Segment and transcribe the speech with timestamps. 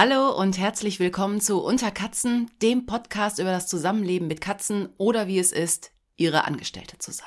[0.00, 5.26] Hallo und herzlich willkommen zu Unter Katzen, dem Podcast über das Zusammenleben mit Katzen oder
[5.26, 7.26] wie es ist, ihre Angestellte zu sein.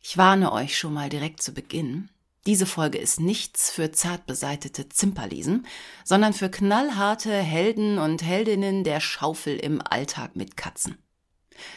[0.00, 2.08] Ich warne euch schon mal direkt zu Beginn.
[2.46, 5.66] Diese Folge ist nichts für zart beseitete Zimperliesen,
[6.04, 10.96] sondern für knallharte Helden und Heldinnen der Schaufel im Alltag mit Katzen.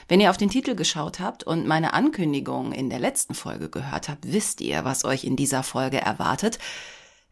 [0.08, 4.08] Wenn ihr auf den Titel geschaut habt und meine Ankündigung in der letzten Folge gehört
[4.08, 6.60] habt, wisst ihr, was euch in dieser Folge erwartet.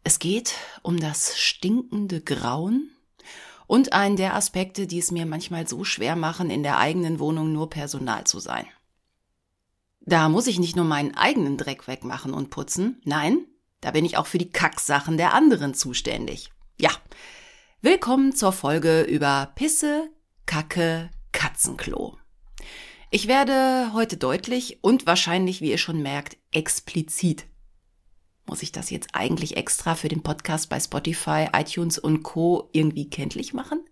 [0.08, 0.54] Es geht
[0.84, 2.92] um das stinkende Grauen
[3.68, 7.52] und einen der Aspekte, die es mir manchmal so schwer machen, in der eigenen Wohnung
[7.52, 8.66] nur Personal zu sein.
[10.00, 13.48] Da muss ich nicht nur meinen eigenen Dreck wegmachen und putzen, nein,
[13.82, 16.54] da bin ich auch für die Kacksachen der anderen zuständig.
[16.80, 16.92] Ja,
[17.82, 20.10] willkommen zur Folge über Pisse,
[20.46, 22.18] Kacke, Katzenklo.
[23.12, 27.44] Ich werde heute deutlich und wahrscheinlich, wie ihr schon merkt, explizit
[28.48, 32.70] muss ich das jetzt eigentlich extra für den Podcast bei Spotify, iTunes und Co.
[32.72, 33.86] irgendwie kenntlich machen?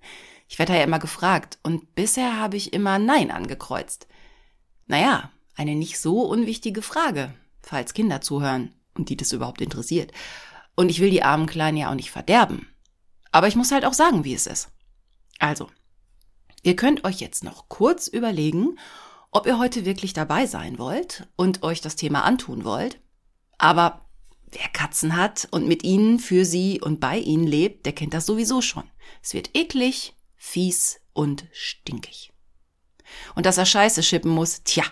[0.47, 4.07] Ich werde ja immer gefragt und bisher habe ich immer Nein angekreuzt.
[4.87, 10.11] Naja, eine nicht so unwichtige Frage, falls Kinder zuhören und die das überhaupt interessiert.
[10.75, 12.67] Und ich will die armen Kleinen ja auch nicht verderben.
[13.31, 14.69] Aber ich muss halt auch sagen, wie es ist.
[15.39, 15.69] Also,
[16.63, 18.77] ihr könnt euch jetzt noch kurz überlegen,
[19.31, 23.01] ob ihr heute wirklich dabei sein wollt und euch das Thema antun wollt.
[23.57, 24.04] Aber
[24.57, 28.25] Wer Katzen hat und mit ihnen, für sie und bei ihnen lebt, der kennt das
[28.25, 28.89] sowieso schon.
[29.21, 32.31] Es wird eklig, fies und stinkig.
[33.35, 34.85] Und dass er Scheiße schippen muss, tja,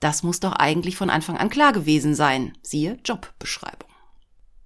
[0.00, 2.58] das muss doch eigentlich von Anfang an klar gewesen sein.
[2.62, 3.88] Siehe Jobbeschreibung.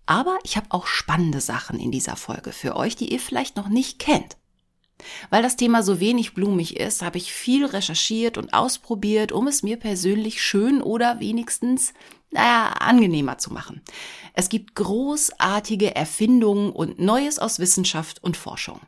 [0.07, 3.69] Aber ich habe auch spannende Sachen in dieser Folge für euch, die ihr vielleicht noch
[3.69, 4.39] nicht kennt.
[5.31, 9.63] Weil das Thema so wenig blumig ist, habe ich viel recherchiert und ausprobiert, um es
[9.63, 11.95] mir persönlich schön oder wenigstens,
[12.31, 13.83] naja, angenehmer zu machen.
[14.35, 18.81] Es gibt großartige Erfindungen und Neues aus Wissenschaft und Forschung.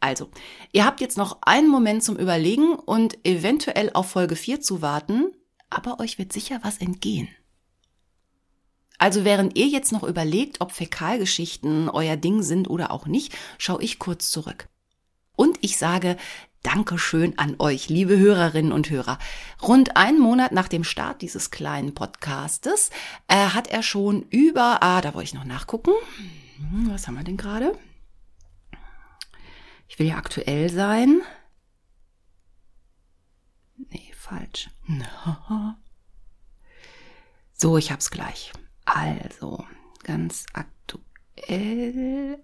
[0.00, 0.30] Also,
[0.72, 5.32] ihr habt jetzt noch einen Moment zum Überlegen und eventuell auf Folge 4 zu warten,
[5.70, 7.28] aber euch wird sicher was entgehen.
[8.98, 13.82] Also während ihr jetzt noch überlegt, ob Fäkalgeschichten euer Ding sind oder auch nicht, schaue
[13.82, 14.68] ich kurz zurück.
[15.38, 16.16] Und ich sage
[16.64, 19.20] Dankeschön an euch, liebe Hörerinnen und Hörer.
[19.62, 22.90] Rund einen Monat nach dem Start dieses kleinen Podcastes
[23.28, 25.92] äh, hat er schon über, ah, da wollte ich noch nachgucken.
[26.56, 27.78] Hm, was haben wir denn gerade?
[29.86, 31.22] Ich will ja aktuell sein.
[33.76, 34.68] Nee, falsch.
[37.60, 38.52] So, ich hab's gleich.
[38.84, 39.64] Also,
[40.04, 42.40] ganz aktuell.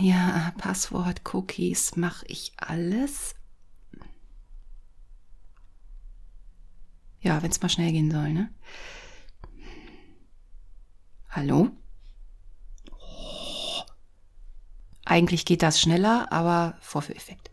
[0.00, 3.34] Ja, Passwort, Cookies, mache ich alles.
[7.20, 8.52] Ja, wenn es mal schnell gehen soll, ne?
[11.30, 11.70] Hallo?
[12.90, 13.82] Oh.
[15.06, 17.50] Eigentlich geht das schneller, aber Vorführeffekt.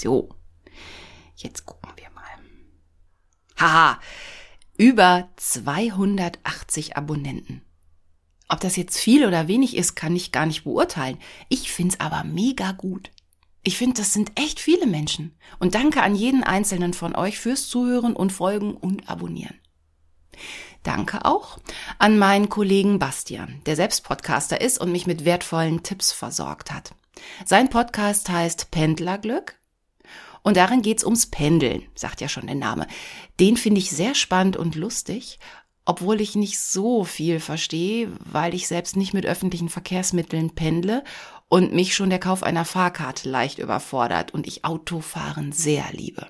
[0.00, 0.34] So,
[1.36, 2.24] jetzt gucken wir mal.
[3.58, 4.00] Haha,
[4.78, 7.62] über 280 Abonnenten.
[8.48, 11.18] Ob das jetzt viel oder wenig ist, kann ich gar nicht beurteilen.
[11.48, 13.10] Ich find's aber mega gut.
[13.62, 15.34] Ich finde, das sind echt viele Menschen.
[15.58, 19.58] Und danke an jeden einzelnen von euch fürs Zuhören und Folgen und Abonnieren.
[20.82, 21.58] Danke auch
[21.98, 26.94] an meinen Kollegen Bastian, der selbst Podcaster ist und mich mit wertvollen Tipps versorgt hat.
[27.46, 29.58] Sein Podcast heißt Pendlerglück
[30.42, 32.86] und darin geht's ums Pendeln, sagt ja schon der Name.
[33.40, 35.38] Den finde ich sehr spannend und lustig
[35.84, 41.04] obwohl ich nicht so viel verstehe, weil ich selbst nicht mit öffentlichen Verkehrsmitteln pendle
[41.48, 46.26] und mich schon der Kauf einer Fahrkarte leicht überfordert und ich Autofahren sehr liebe.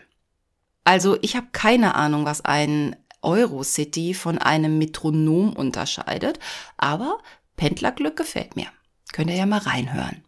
[0.83, 6.39] Also ich habe keine Ahnung, was ein Eurocity von einem Metronom unterscheidet,
[6.77, 7.19] aber
[7.57, 8.67] Pendlerglück gefällt mir.
[9.13, 10.24] Könnt ihr ja mal reinhören.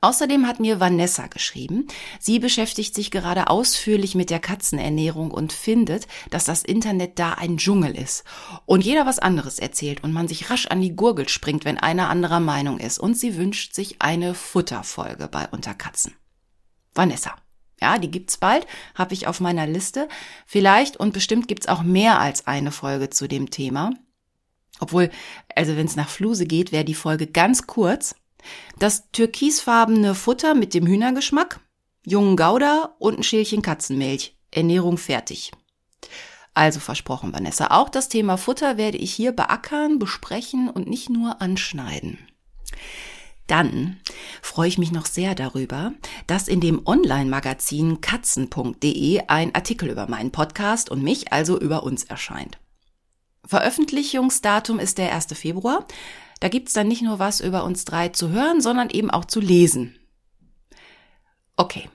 [0.00, 1.88] Außerdem hat mir Vanessa geschrieben,
[2.20, 7.56] sie beschäftigt sich gerade ausführlich mit der Katzenernährung und findet, dass das Internet da ein
[7.56, 8.22] Dschungel ist
[8.64, 12.10] und jeder was anderes erzählt und man sich rasch an die Gurgel springt, wenn einer
[12.10, 16.14] anderer Meinung ist und sie wünscht sich eine Futterfolge bei Unterkatzen.
[16.94, 17.34] Vanessa.
[17.80, 20.08] Ja, die gibt's bald, habe ich auf meiner Liste.
[20.46, 23.92] Vielleicht und bestimmt gibt's auch mehr als eine Folge zu dem Thema.
[24.80, 25.10] Obwohl,
[25.54, 28.14] also wenn es nach Fluse geht, wäre die Folge ganz kurz.
[28.78, 31.60] Das türkisfarbene Futter mit dem Hühnergeschmack,
[32.04, 34.36] jungen Gouda und ein Schälchen Katzenmilch.
[34.50, 35.52] Ernährung fertig.
[36.54, 41.40] Also versprochen, Vanessa, auch das Thema Futter werde ich hier beackern, besprechen und nicht nur
[41.40, 42.18] anschneiden.
[43.46, 43.98] Dann
[44.42, 45.92] freue ich mich noch sehr darüber,
[46.26, 52.04] dass in dem Online-Magazin katzen.de ein Artikel über meinen Podcast und mich, also über uns
[52.04, 52.58] erscheint.
[53.46, 55.28] Veröffentlichungsdatum ist der 1.
[55.32, 55.86] Februar.
[56.40, 59.40] Da gibt's dann nicht nur was über uns drei zu hören, sondern eben auch zu
[59.40, 59.98] lesen.
[61.56, 61.88] Okay.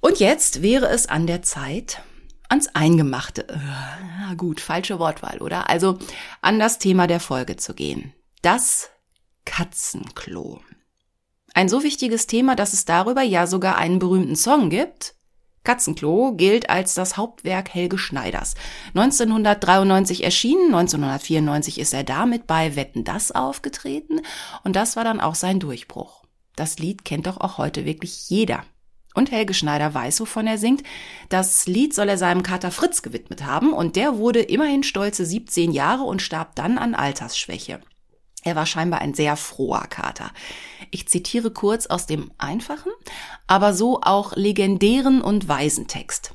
[0.00, 2.02] Und jetzt wäre es an der Zeit,
[2.48, 3.46] ans Eingemachte.
[3.48, 5.68] Ja, gut, falsche Wortwahl, oder?
[5.68, 5.98] Also
[6.42, 8.12] an das Thema der Folge zu gehen.
[8.42, 8.90] Das
[9.44, 10.60] Katzenklo.
[11.54, 15.15] Ein so wichtiges Thema, dass es darüber ja sogar einen berühmten Song gibt.
[15.66, 18.54] Katzenklo gilt als das Hauptwerk Helge Schneiders.
[18.94, 24.20] 1993 erschienen, 1994 ist er damit bei Wetten das aufgetreten
[24.64, 26.22] und das war dann auch sein Durchbruch.
[26.54, 28.64] Das Lied kennt doch auch heute wirklich jeder.
[29.14, 30.82] Und Helge Schneider weiß, wovon er singt.
[31.30, 35.72] Das Lied soll er seinem Kater Fritz gewidmet haben und der wurde immerhin stolze 17
[35.72, 37.80] Jahre und starb dann an Altersschwäche.
[38.42, 40.30] Er war scheinbar ein sehr froher Kater.
[40.90, 42.92] Ich zitiere kurz aus dem einfachen,
[43.46, 46.34] aber so auch legendären und weisen Text.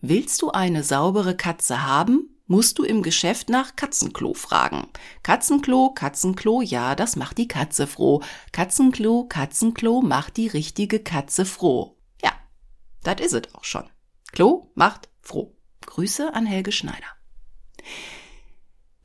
[0.00, 4.86] Willst du eine saubere Katze haben, musst du im Geschäft nach Katzenklo fragen.
[5.22, 8.22] Katzenklo, Katzenklo, ja, das macht die Katze froh.
[8.52, 11.96] Katzenklo, Katzenklo macht die richtige Katze froh.
[12.22, 12.32] Ja,
[13.02, 13.88] das is es auch schon.
[14.32, 15.56] Klo macht froh.
[15.86, 17.06] Grüße an Helge Schneider.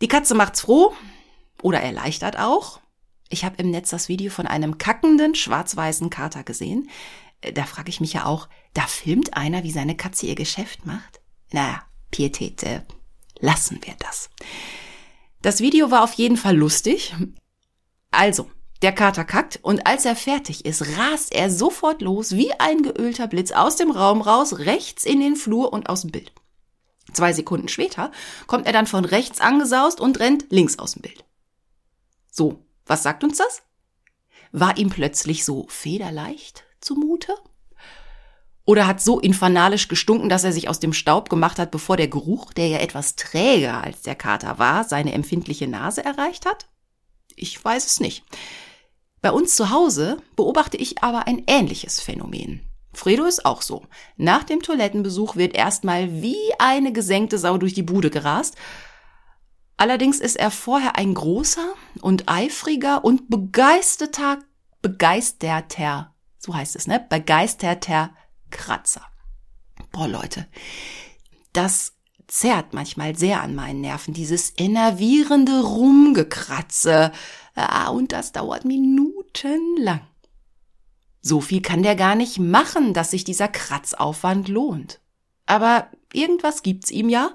[0.01, 0.93] Die Katze macht's froh
[1.63, 2.79] oder erleichtert auch.
[3.29, 6.89] Ich habe im Netz das Video von einem kackenden schwarz-weißen Kater gesehen.
[7.41, 10.85] Äh, da frage ich mich ja auch, da filmt einer, wie seine Katze ihr Geschäft
[10.85, 11.21] macht?
[11.51, 12.81] Na, Pietät, äh,
[13.39, 14.29] lassen wir das.
[15.41, 17.15] Das Video war auf jeden Fall lustig.
[18.11, 18.49] Also,
[18.81, 23.27] der Kater kackt und als er fertig ist, rast er sofort los wie ein geölter
[23.27, 26.31] Blitz aus dem Raum raus, rechts in den Flur und aus dem Bild.
[27.13, 28.11] Zwei Sekunden später
[28.47, 31.25] kommt er dann von rechts angesaust und rennt links aus dem Bild.
[32.31, 33.63] So, was sagt uns das?
[34.51, 37.33] War ihm plötzlich so federleicht zumute?
[38.65, 42.07] Oder hat so infernalisch gestunken, dass er sich aus dem Staub gemacht hat, bevor der
[42.07, 46.67] Geruch, der ja etwas träger als der Kater war, seine empfindliche Nase erreicht hat?
[47.35, 48.23] Ich weiß es nicht.
[49.21, 52.61] Bei uns zu Hause beobachte ich aber ein ähnliches Phänomen.
[52.93, 53.85] Fredo ist auch so.
[54.17, 58.55] Nach dem Toilettenbesuch wird erstmal wie eine gesenkte Sau durch die Bude gerast
[59.79, 64.39] Allerdings ist er vorher ein großer und eifriger und begeisterter,
[64.81, 67.05] begeisterter, so heißt es, ne?
[67.09, 68.13] Begeisterter
[68.51, 69.03] Kratzer.
[69.93, 70.49] Boah, Leute,
[71.53, 71.93] das
[72.27, 77.13] zerrt manchmal sehr an meinen Nerven, dieses innervierende Rumgekratze.
[77.55, 80.01] Ah, und das dauert minutenlang.
[81.21, 84.99] So viel kann der gar nicht machen, dass sich dieser Kratzaufwand lohnt.
[85.45, 87.31] Aber irgendwas gibt's ihm ja,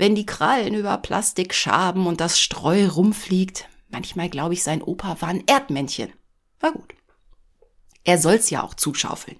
[0.00, 3.68] wenn die Krallen über Plastik schaben und das Streu rumfliegt.
[3.90, 6.10] Manchmal glaube ich, sein Opa war ein Erdmännchen.
[6.58, 6.94] War gut.
[8.04, 9.36] Er soll's ja auch zuschaufeln.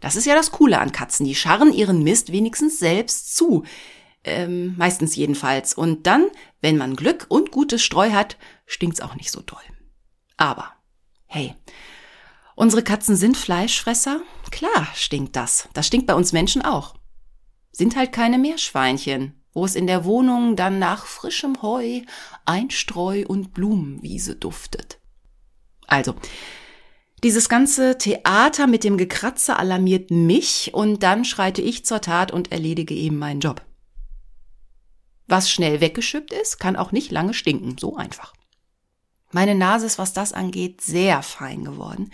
[0.00, 1.24] Das ist ja das Coole an Katzen.
[1.24, 3.64] Die scharren ihren Mist wenigstens selbst zu.
[4.22, 5.72] Ähm, meistens jedenfalls.
[5.72, 6.26] Und dann,
[6.60, 9.62] wenn man Glück und gutes Streu hat, stinkt's auch nicht so doll.
[10.36, 10.74] Aber,
[11.24, 11.54] hey,
[12.54, 14.20] unsere Katzen sind Fleischfresser?
[14.50, 15.70] Klar stinkt das.
[15.72, 16.96] Das stinkt bei uns Menschen auch.
[17.72, 22.02] Sind halt keine Meerschweinchen wo es in der Wohnung dann nach frischem Heu,
[22.44, 24.98] Einstreu und Blumenwiese duftet.
[25.86, 26.14] Also,
[27.22, 32.52] dieses ganze Theater mit dem Gekratze alarmiert mich und dann schreite ich zur Tat und
[32.52, 33.62] erledige eben meinen Job.
[35.26, 38.34] Was schnell weggeschüppt ist, kann auch nicht lange stinken, so einfach.
[39.32, 42.12] Meine Nase ist, was das angeht, sehr fein geworden.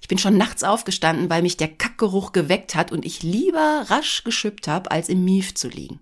[0.00, 4.24] Ich bin schon nachts aufgestanden, weil mich der Kackgeruch geweckt hat und ich lieber rasch
[4.24, 6.00] geschüppt habe, als im Mief zu liegen.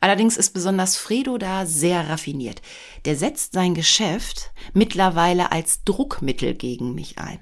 [0.00, 2.62] Allerdings ist besonders Fredo da sehr raffiniert.
[3.04, 7.40] Der setzt sein Geschäft mittlerweile als Druckmittel gegen mich ein.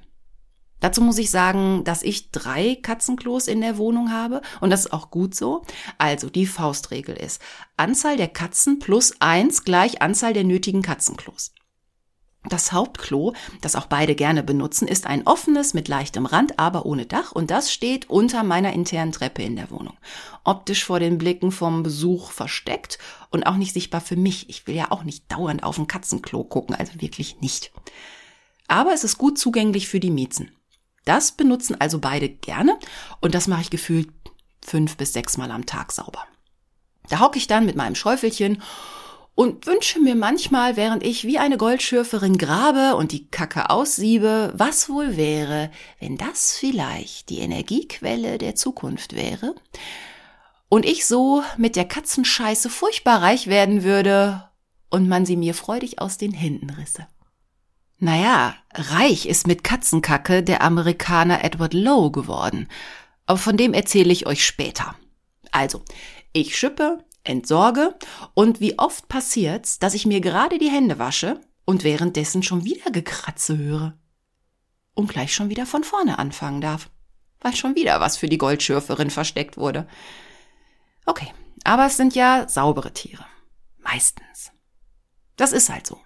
[0.83, 4.93] Dazu muss ich sagen, dass ich drei Katzenklos in der Wohnung habe und das ist
[4.93, 5.63] auch gut so.
[5.97, 7.41] Also die Faustregel ist
[7.77, 11.53] Anzahl der Katzen plus eins gleich Anzahl der nötigen Katzenklos.
[12.49, 17.07] Das Hauptklo, das auch beide gerne benutzen, ist ein offenes mit leichtem Rand, aber ohne
[17.07, 19.97] Dach und das steht unter meiner internen Treppe in der Wohnung.
[20.43, 22.99] Optisch vor den Blicken vom Besuch versteckt
[23.31, 24.49] und auch nicht sichtbar für mich.
[24.49, 27.71] Ich will ja auch nicht dauernd auf ein Katzenklo gucken, also wirklich nicht.
[28.67, 30.51] Aber es ist gut zugänglich für die Miezen.
[31.05, 32.77] Das benutzen also beide gerne
[33.21, 34.09] und das mache ich gefühlt
[34.65, 36.25] fünf bis sechs Mal am Tag sauber.
[37.09, 38.63] Da hocke ich dann mit meinem Schäufelchen
[39.35, 44.89] und wünsche mir manchmal, während ich wie eine Goldschürferin grabe und die Kacke aussiebe, was
[44.89, 45.71] wohl wäre,
[46.01, 49.55] wenn das vielleicht die Energiequelle der Zukunft wäre
[50.69, 54.49] und ich so mit der Katzenscheiße furchtbar reich werden würde
[54.91, 57.07] und man sie mir freudig aus den Händen risse.
[57.99, 62.69] Naja, reich ist mit Katzenkacke der Amerikaner Edward Lowe geworden,
[63.27, 64.97] aber von dem erzähle ich euch später.
[65.51, 65.83] Also,
[66.33, 67.95] ich schippe, entsorge
[68.35, 72.91] und wie oft passiert's, dass ich mir gerade die Hände wasche und währenddessen schon wieder
[72.91, 73.99] Gekratze höre
[74.95, 76.91] und gleich schon wieder von vorne anfangen darf,
[77.41, 79.87] weil schon wieder was für die Goldschürferin versteckt wurde.
[81.07, 81.33] Okay,
[81.65, 83.25] aber es sind ja saubere Tiere.
[83.79, 84.53] Meistens.
[85.37, 86.01] Das ist halt so.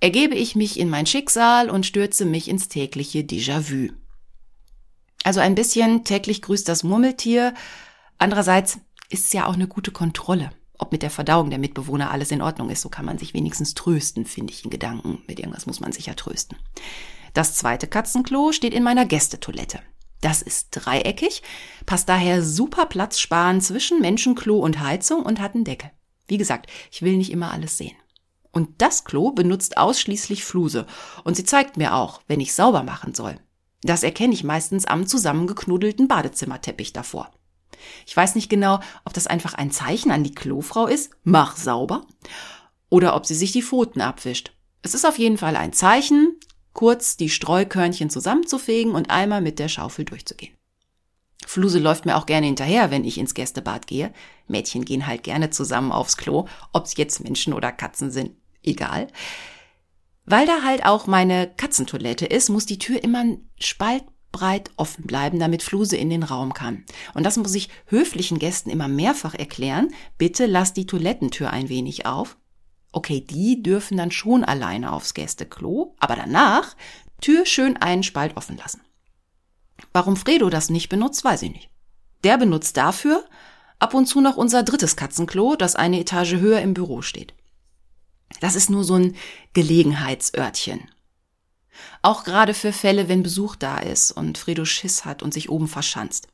[0.00, 3.92] Ergebe ich mich in mein Schicksal und stürze mich ins tägliche Déjà-vu.
[5.24, 7.54] Also ein bisschen täglich grüßt das Murmeltier.
[8.16, 8.78] Andererseits
[9.10, 12.70] ist ja auch eine gute Kontrolle, ob mit der Verdauung der Mitbewohner alles in Ordnung
[12.70, 12.80] ist.
[12.80, 15.22] So kann man sich wenigstens trösten, finde ich in Gedanken.
[15.26, 16.56] Mit irgendwas muss man sich ja trösten.
[17.34, 19.80] Das zweite Katzenklo steht in meiner Gästetoilette.
[20.20, 21.42] Das ist dreieckig,
[21.86, 25.90] passt daher super platzsparend zwischen Menschenklo und Heizung und hat einen Deckel.
[26.26, 27.96] Wie gesagt, ich will nicht immer alles sehen.
[28.52, 30.86] Und das Klo benutzt ausschließlich Fluse
[31.24, 33.38] und sie zeigt mir auch, wenn ich sauber machen soll.
[33.82, 37.30] Das erkenne ich meistens am zusammengeknuddelten Badezimmerteppich davor.
[38.06, 42.06] Ich weiß nicht genau, ob das einfach ein Zeichen an die Klofrau ist, mach sauber,
[42.88, 44.52] oder ob sie sich die Pfoten abwischt.
[44.82, 46.36] Es ist auf jeden Fall ein Zeichen,
[46.72, 50.54] kurz die Streukörnchen zusammenzufegen und einmal mit der Schaufel durchzugehen.
[51.46, 54.12] Fluse läuft mir auch gerne hinterher, wenn ich ins Gästebad gehe.
[54.46, 58.32] Mädchen gehen halt gerne zusammen aufs Klo, ob's jetzt Menschen oder Katzen sind,
[58.62, 59.08] egal.
[60.26, 63.24] Weil da halt auch meine Katzentoilette ist, muss die Tür immer
[64.30, 66.84] spaltbreit offen bleiben, damit Fluse in den Raum kann.
[67.14, 69.92] Und das muss ich höflichen Gästen immer mehrfach erklären.
[70.18, 72.36] Bitte lass die Toilettentür ein wenig auf.
[72.92, 76.74] Okay, die dürfen dann schon alleine aufs Gästeklo, aber danach
[77.20, 78.80] Tür schön einen Spalt offen lassen.
[79.92, 81.70] Warum Fredo das nicht benutzt, weiß ich nicht.
[82.24, 83.24] Der benutzt dafür
[83.78, 87.34] ab und zu noch unser drittes Katzenklo, das eine Etage höher im Büro steht.
[88.40, 89.16] Das ist nur so ein
[89.52, 90.88] Gelegenheitsörtchen.
[92.02, 95.68] Auch gerade für Fälle, wenn Besuch da ist und Fredo Schiss hat und sich oben
[95.68, 96.28] verschanzt.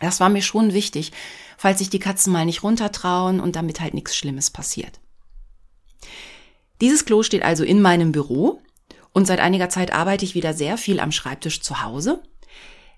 [0.00, 1.12] Das war mir schon wichtig,
[1.56, 5.00] falls sich die Katzen mal nicht runtertrauen und damit halt nichts Schlimmes passiert.
[6.80, 8.62] Dieses Klo steht also in meinem Büro
[9.12, 12.22] und seit einiger Zeit arbeite ich wieder sehr viel am Schreibtisch zu Hause.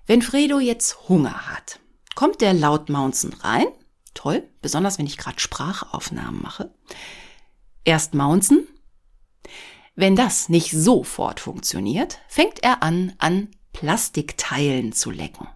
[0.05, 1.79] Wenn Fredo jetzt Hunger hat,
[2.15, 3.65] kommt der laut Mounzen rein.
[4.13, 6.73] Toll, besonders wenn ich gerade Sprachaufnahmen mache.
[7.83, 8.67] Erst Mounzen.
[9.95, 15.47] Wenn das nicht sofort funktioniert, fängt er an, an Plastikteilen zu lecken.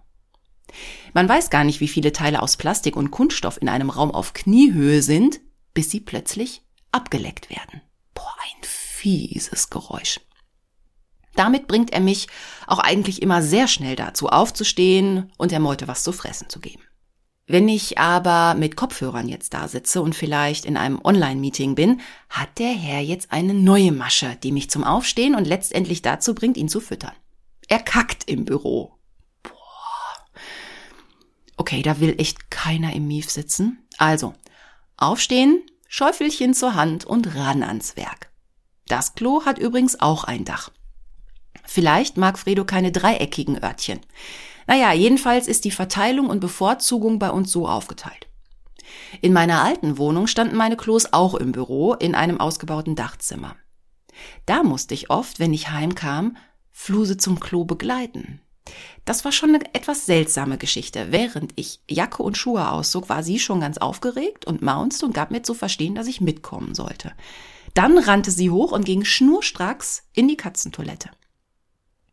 [1.12, 4.34] Man weiß gar nicht, wie viele Teile aus Plastik und Kunststoff in einem Raum auf
[4.34, 5.40] Kniehöhe sind,
[5.74, 7.82] bis sie plötzlich abgeleckt werden.
[8.14, 10.20] Boah, ein fieses Geräusch.
[11.34, 12.26] Damit bringt er mich
[12.66, 16.82] auch eigentlich immer sehr schnell dazu, aufzustehen und der Meute was zu fressen zu geben.
[17.50, 22.58] Wenn ich aber mit Kopfhörern jetzt da sitze und vielleicht in einem Online-Meeting bin, hat
[22.58, 26.68] der Herr jetzt eine neue Masche, die mich zum Aufstehen und letztendlich dazu bringt, ihn
[26.68, 27.14] zu füttern.
[27.66, 28.92] Er kackt im Büro.
[29.42, 29.52] Boah.
[31.56, 33.78] Okay, da will echt keiner im Mief sitzen.
[33.96, 34.34] Also,
[34.98, 38.30] aufstehen, Schäufelchen zur Hand und ran ans Werk.
[38.88, 40.70] Das Klo hat übrigens auch ein Dach.
[41.64, 44.00] Vielleicht mag Fredo keine dreieckigen Örtchen.
[44.68, 48.28] Naja, jedenfalls ist die Verteilung und Bevorzugung bei uns so aufgeteilt.
[49.22, 53.56] In meiner alten Wohnung standen meine Klos auch im Büro in einem ausgebauten Dachzimmer.
[54.44, 56.36] Da musste ich oft, wenn ich heimkam,
[56.70, 58.42] Fluse zum Klo begleiten.
[59.06, 61.06] Das war schon eine etwas seltsame Geschichte.
[61.10, 65.30] Während ich Jacke und Schuhe auszog, war sie schon ganz aufgeregt und maunzte und gab
[65.30, 67.12] mir zu verstehen, dass ich mitkommen sollte.
[67.72, 71.08] Dann rannte sie hoch und ging schnurstracks in die Katzentoilette.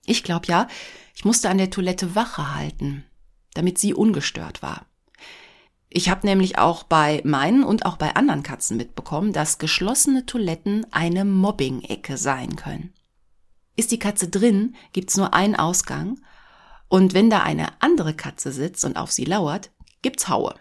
[0.06, 0.68] Ich glaube ja,
[1.16, 3.06] ich musste an der Toilette Wache halten,
[3.54, 4.86] damit sie ungestört war.
[5.90, 10.86] Ich habe nämlich auch bei meinen und auch bei anderen Katzen mitbekommen, dass geschlossene Toiletten
[10.92, 12.94] eine Mobbing-Ecke sein können.
[13.78, 16.20] Ist die Katze drin, gibt's nur einen Ausgang
[16.90, 20.56] und wenn da eine andere Katze sitzt und auf sie lauert, gibt's Haue.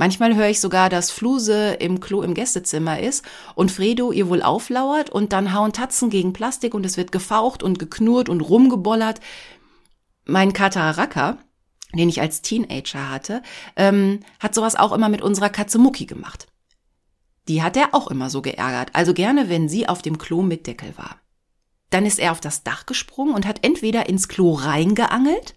[0.00, 3.22] Manchmal höre ich sogar, dass Fluse im Klo im Gästezimmer ist
[3.54, 7.62] und Fredo ihr wohl auflauert und dann hauen Tatzen gegen Plastik und es wird gefaucht
[7.62, 9.20] und geknurrt und rumgebollert.
[10.24, 11.36] Mein Kater Raka,
[11.92, 13.42] den ich als Teenager hatte,
[13.76, 16.46] ähm, hat sowas auch immer mit unserer Katze Mucki gemacht.
[17.46, 20.66] Die hat er auch immer so geärgert, also gerne, wenn sie auf dem Klo mit
[20.66, 21.20] Deckel war.
[21.90, 25.56] Dann ist er auf das Dach gesprungen und hat entweder ins Klo reingeangelt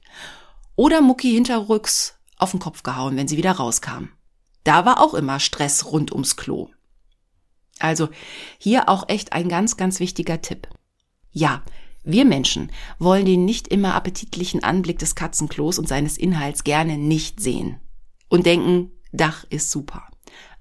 [0.76, 4.10] oder Mucki hinterrücks auf den Kopf gehauen, wenn sie wieder rauskam.
[4.64, 6.70] Da war auch immer Stress rund ums Klo.
[7.80, 8.10] Also
[8.58, 10.68] hier auch echt ein ganz, ganz wichtiger Tipp.
[11.32, 11.64] Ja,
[12.04, 17.40] wir Menschen wollen den nicht immer appetitlichen Anblick des Katzenklos und seines Inhalts gerne nicht
[17.40, 17.80] sehen
[18.30, 20.08] und denken, Dach ist super.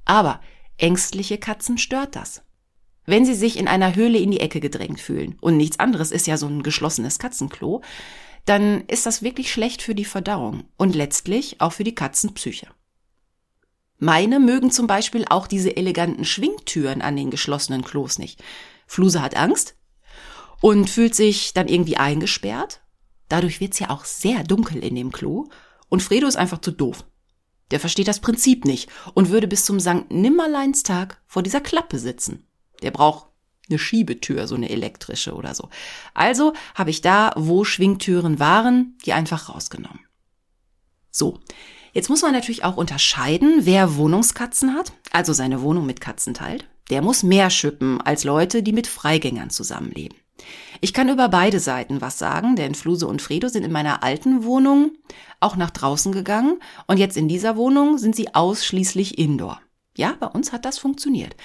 [0.05, 0.41] Aber
[0.77, 2.43] ängstliche Katzen stört das.
[3.07, 6.27] Wenn sie sich in einer Höhle in die Ecke gedrängt fühlen und nichts anderes ist
[6.27, 7.83] ja so ein geschlossenes Katzenklo,
[8.45, 12.69] dann ist das wirklich schlecht für die Verdauung und letztlich auch für die Katzenpsyche.
[14.03, 18.43] Meine mögen zum Beispiel auch diese eleganten Schwingtüren an den geschlossenen Klos nicht.
[18.89, 19.77] Fluse hat Angst
[20.61, 22.81] und fühlt sich dann irgendwie eingesperrt.
[23.29, 25.51] Dadurch wird's ja auch sehr dunkel in dem Klo.
[25.89, 27.05] Und Fredo ist einfach zu doof.
[27.71, 32.45] Der versteht das Prinzip nicht und würde bis zum Sankt Nimmerleinstag vor dieser Klappe sitzen.
[32.83, 33.29] Der braucht
[33.71, 35.69] eine Schiebetür, so eine elektrische oder so.
[36.13, 40.01] Also habe ich da, wo Schwingtüren waren, die einfach rausgenommen.
[41.13, 41.39] So,
[41.93, 46.69] jetzt muss man natürlich auch unterscheiden, wer Wohnungskatzen hat, also seine Wohnung mit Katzen teilt.
[46.91, 50.19] Der muss mehr schippen als Leute, die mit Freigängern zusammenleben.
[50.81, 54.45] Ich kann über beide Seiten was sagen, denn Fluse und Fredo sind in meiner alten
[54.45, 54.93] Wohnung
[55.41, 59.61] auch nach draußen gegangen und jetzt in dieser Wohnung sind sie ausschließlich indoor.
[59.97, 61.37] Ja, bei uns hat das funktioniert.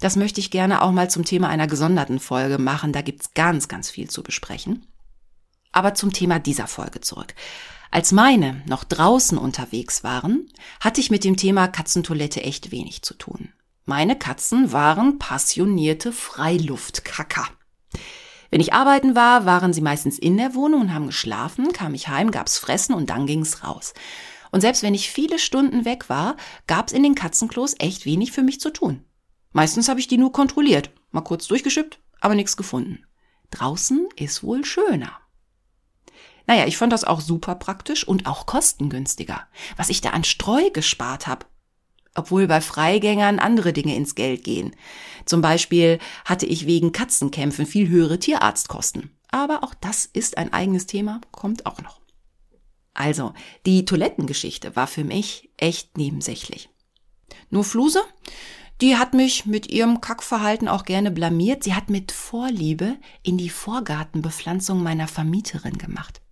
[0.00, 2.92] Das möchte ich gerne auch mal zum Thema einer gesonderten Folge machen.
[2.92, 4.86] Da gibt's ganz, ganz viel zu besprechen.
[5.72, 7.34] Aber zum Thema dieser Folge zurück.
[7.96, 10.50] Als meine noch draußen unterwegs waren,
[10.80, 13.54] hatte ich mit dem Thema Katzentoilette echt wenig zu tun.
[13.86, 17.48] Meine Katzen waren passionierte Freiluftkacker.
[18.50, 22.08] Wenn ich arbeiten war, waren sie meistens in der Wohnung und haben geschlafen, kam ich
[22.08, 23.94] heim, gab's Fressen und dann ging's raus.
[24.52, 26.36] Und selbst wenn ich viele Stunden weg war,
[26.66, 29.06] gab's in den Katzenklos echt wenig für mich zu tun.
[29.52, 33.06] Meistens habe ich die nur kontrolliert, mal kurz durchgeschippt, aber nichts gefunden.
[33.52, 35.18] Draußen ist wohl schöner.
[36.46, 39.46] Naja, ich fand das auch super praktisch und auch kostengünstiger.
[39.76, 41.46] Was ich da an Streu gespart habe.
[42.14, 44.74] Obwohl bei Freigängern andere Dinge ins Geld gehen.
[45.26, 49.10] Zum Beispiel hatte ich wegen Katzenkämpfen viel höhere Tierarztkosten.
[49.28, 52.00] Aber auch das ist ein eigenes Thema, kommt auch noch.
[52.94, 53.34] Also,
[53.66, 56.70] die Toilettengeschichte war für mich echt nebensächlich.
[57.50, 58.00] Nur Fluse?
[58.80, 61.64] Die hat mich mit ihrem Kackverhalten auch gerne blamiert.
[61.64, 66.22] Sie hat mit Vorliebe in die Vorgartenbepflanzung meiner Vermieterin gemacht.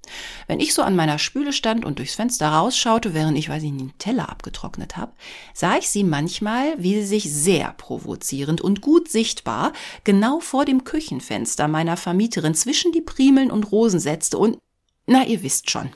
[0.47, 3.71] Wenn ich so an meiner Spüle stand und durchs Fenster rausschaute, während ich, weiß ich
[3.71, 5.13] einen Teller abgetrocknet habe,
[5.53, 9.73] sah ich sie manchmal, wie sie sich sehr provozierend und gut sichtbar
[10.05, 14.59] genau vor dem Küchenfenster meiner Vermieterin zwischen die Primeln und Rosen setzte und,
[15.07, 15.91] na, ihr wisst schon,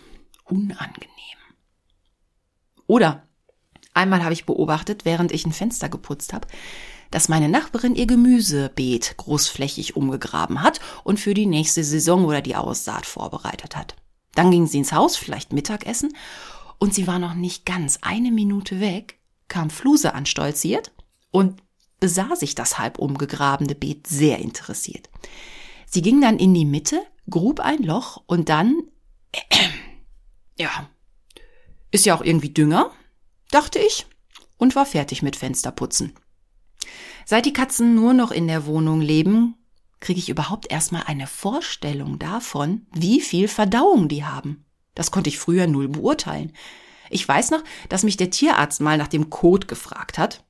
[0.44, 1.14] unangenehm.
[2.86, 3.28] Oder
[3.98, 6.46] Einmal habe ich beobachtet, während ich ein Fenster geputzt habe,
[7.10, 12.54] dass meine Nachbarin ihr Gemüsebeet großflächig umgegraben hat und für die nächste Saison oder die
[12.54, 13.96] Aussaat vorbereitet hat.
[14.38, 16.16] Dann ging sie ins Haus, vielleicht Mittagessen,
[16.78, 20.92] und sie war noch nicht ganz eine Minute weg, kam Fluse anstolziert
[21.32, 21.60] und
[21.98, 25.10] besah sich das halb umgegrabene Beet sehr interessiert.
[25.86, 28.80] Sie ging dann in die Mitte, grub ein Loch und dann,
[29.32, 29.40] äh,
[30.56, 30.88] ja,
[31.90, 32.92] ist ja auch irgendwie Dünger,
[33.50, 34.06] dachte ich,
[34.56, 36.12] und war fertig mit Fensterputzen.
[37.24, 39.56] Seit die Katzen nur noch in der Wohnung leben,
[40.00, 44.64] kriege ich überhaupt erstmal eine Vorstellung davon, wie viel Verdauung die haben.
[44.94, 46.52] Das konnte ich früher null beurteilen.
[47.10, 50.44] Ich weiß noch, dass mich der Tierarzt mal nach dem Kot gefragt hat.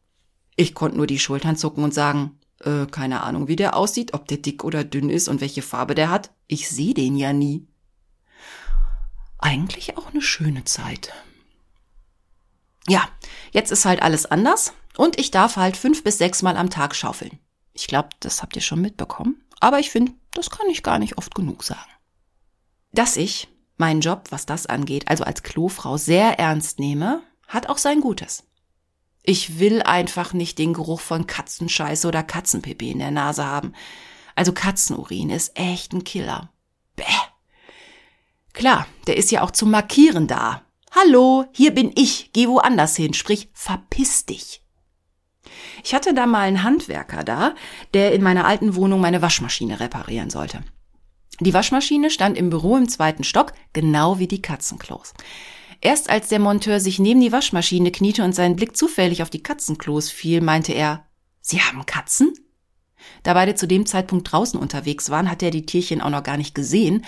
[0.56, 4.26] Ich konnte nur die Schultern zucken und sagen, äh, keine Ahnung, wie der aussieht, ob
[4.26, 6.30] der dick oder dünn ist und welche Farbe der hat.
[6.46, 7.66] Ich sehe den ja nie.
[9.38, 11.12] Eigentlich auch eine schöne Zeit
[12.88, 13.08] ja,
[13.52, 16.96] jetzt ist halt alles anders und ich darf halt fünf bis sechs Mal am Tag
[16.96, 17.38] schaufeln.
[17.78, 19.42] Ich glaube, das habt ihr schon mitbekommen.
[19.60, 21.90] Aber ich finde, das kann ich gar nicht oft genug sagen.
[22.92, 27.78] Dass ich meinen Job, was das angeht, also als Klofrau sehr ernst nehme, hat auch
[27.78, 28.44] sein Gutes.
[29.22, 33.74] Ich will einfach nicht den Geruch von Katzenscheiße oder Katzenpipi in der Nase haben.
[34.34, 36.50] Also Katzenurin ist echt ein Killer.
[36.96, 37.04] Bäh.
[38.54, 43.12] Klar, der ist ja auch zum Markieren da, Hallo, hier bin ich, geh woanders hin,
[43.12, 44.64] sprich, verpiss dich.
[45.84, 47.54] Ich hatte da mal einen Handwerker da,
[47.94, 50.62] der in meiner alten Wohnung meine Waschmaschine reparieren sollte.
[51.40, 55.14] Die Waschmaschine stand im Büro im zweiten Stock, genau wie die Katzenklos.
[55.80, 59.42] Erst als der Monteur sich neben die Waschmaschine kniete und sein Blick zufällig auf die
[59.42, 61.04] Katzenklos fiel, meinte er,
[61.40, 62.34] Sie haben Katzen?
[63.22, 66.36] Da beide zu dem Zeitpunkt draußen unterwegs waren, hatte er die Tierchen auch noch gar
[66.36, 67.04] nicht gesehen.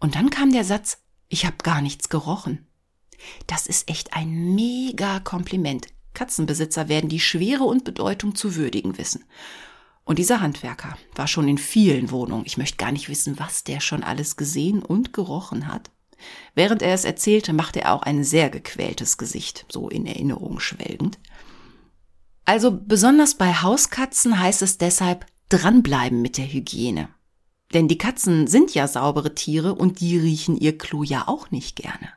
[0.00, 2.66] Und dann kam der Satz, ich habe gar nichts gerochen.
[3.46, 5.88] Das ist echt ein mega Kompliment.
[6.14, 9.24] Katzenbesitzer werden die Schwere und Bedeutung zu würdigen wissen.
[10.04, 12.46] Und dieser Handwerker war schon in vielen Wohnungen.
[12.46, 15.90] Ich möchte gar nicht wissen, was der schon alles gesehen und gerochen hat.
[16.54, 21.18] Während er es erzählte, machte er auch ein sehr gequältes Gesicht, so in Erinnerung schwelgend.
[22.44, 27.10] Also besonders bei Hauskatzen heißt es deshalb dranbleiben mit der Hygiene.
[27.74, 31.76] Denn die Katzen sind ja saubere Tiere und die riechen ihr Klo ja auch nicht
[31.76, 32.08] gerne.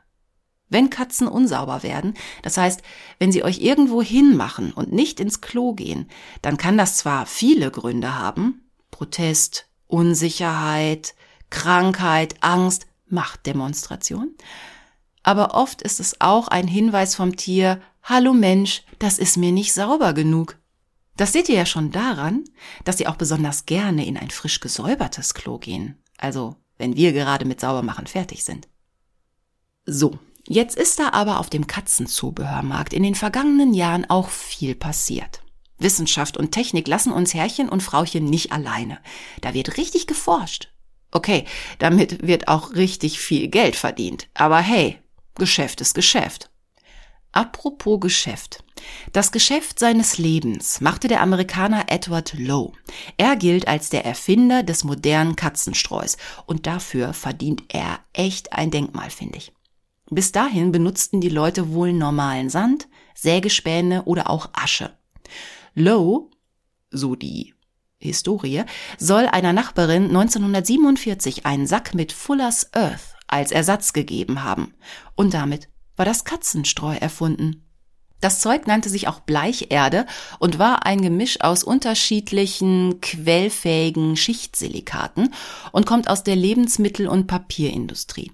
[0.72, 2.82] Wenn Katzen unsauber werden, das heißt,
[3.18, 6.08] wenn sie euch irgendwo hinmachen und nicht ins Klo gehen,
[6.40, 11.14] dann kann das zwar viele Gründe haben, Protest, Unsicherheit,
[11.50, 14.34] Krankheit, Angst, Machtdemonstration,
[15.22, 19.72] aber oft ist es auch ein Hinweis vom Tier, hallo Mensch, das ist mir nicht
[19.72, 20.58] sauber genug.
[21.16, 22.44] Das seht ihr ja schon daran,
[22.84, 26.02] dass sie auch besonders gerne in ein frisch gesäubertes Klo gehen.
[26.18, 28.68] Also, wenn wir gerade mit Saubermachen fertig sind.
[29.84, 35.42] So, jetzt ist da aber auf dem Katzenzubehörmarkt in den vergangenen Jahren auch viel passiert.
[35.78, 38.98] Wissenschaft und Technik lassen uns Herrchen und Frauchen nicht alleine.
[39.40, 40.68] Da wird richtig geforscht.
[41.10, 41.44] Okay,
[41.78, 44.28] damit wird auch richtig viel Geld verdient.
[44.34, 44.98] Aber hey,
[45.34, 46.50] Geschäft ist Geschäft.
[47.32, 48.62] Apropos Geschäft.
[49.12, 52.72] Das Geschäft seines Lebens machte der Amerikaner Edward Lowe.
[53.16, 59.08] Er gilt als der Erfinder des modernen Katzenstreus und dafür verdient er echt ein Denkmal,
[59.08, 59.52] finde ich.
[60.14, 64.92] Bis dahin benutzten die Leute wohl normalen Sand, Sägespäne oder auch Asche.
[65.74, 66.28] Lowe,
[66.90, 67.54] so die
[67.96, 68.64] Historie,
[68.98, 74.74] soll einer Nachbarin 1947 einen Sack mit Fuller's Earth als Ersatz gegeben haben.
[75.14, 77.64] Und damit war das Katzenstreu erfunden.
[78.20, 80.04] Das Zeug nannte sich auch Bleicherde
[80.38, 85.32] und war ein Gemisch aus unterschiedlichen quellfähigen Schichtsilikaten
[85.72, 88.30] und kommt aus der Lebensmittel- und Papierindustrie.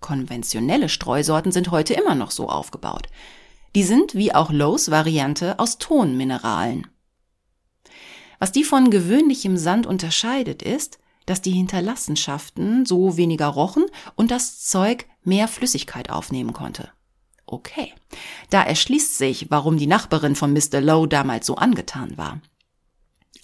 [0.00, 3.08] Konventionelle Streusorten sind heute immer noch so aufgebaut.
[3.74, 6.86] Die sind, wie auch Lowe's Variante, aus Tonmineralen.
[8.38, 13.84] Was die von gewöhnlichem Sand unterscheidet, ist, dass die Hinterlassenschaften so weniger rochen
[14.14, 16.90] und das Zeug mehr Flüssigkeit aufnehmen konnte.
[17.44, 17.92] Okay,
[18.50, 20.80] da erschließt sich, warum die Nachbarin von Mr.
[20.80, 22.40] Lowe damals so angetan war.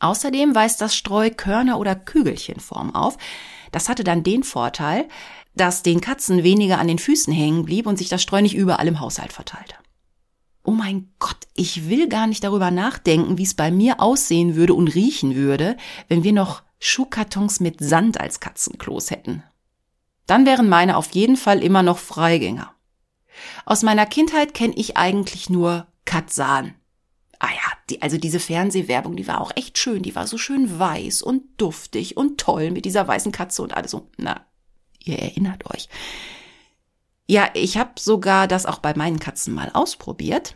[0.00, 3.16] Außerdem weist das Streu Körner- oder Kügelchenform auf.
[3.72, 5.08] Das hatte dann den Vorteil,
[5.54, 8.88] dass den Katzen weniger an den Füßen hängen blieb und sich das Streu nicht überall
[8.88, 9.76] im Haushalt verteilte.
[10.64, 14.74] Oh mein Gott, ich will gar nicht darüber nachdenken, wie es bei mir aussehen würde
[14.74, 15.76] und riechen würde,
[16.08, 19.42] wenn wir noch Schuhkartons mit Sand als Katzenklos hätten.
[20.26, 22.74] Dann wären meine auf jeden Fall immer noch Freigänger.
[23.66, 26.74] Aus meiner Kindheit kenne ich eigentlich nur Katzan.
[27.38, 30.02] Ah ja, die, also diese Fernsehwerbung, die war auch echt schön.
[30.02, 33.90] Die war so schön weiß und duftig und toll mit dieser weißen Katze und alles
[33.90, 34.08] so.
[34.16, 34.46] Na,
[35.04, 35.88] ihr erinnert euch.
[37.26, 40.54] Ja, ich habe sogar das auch bei meinen Katzen mal ausprobiert.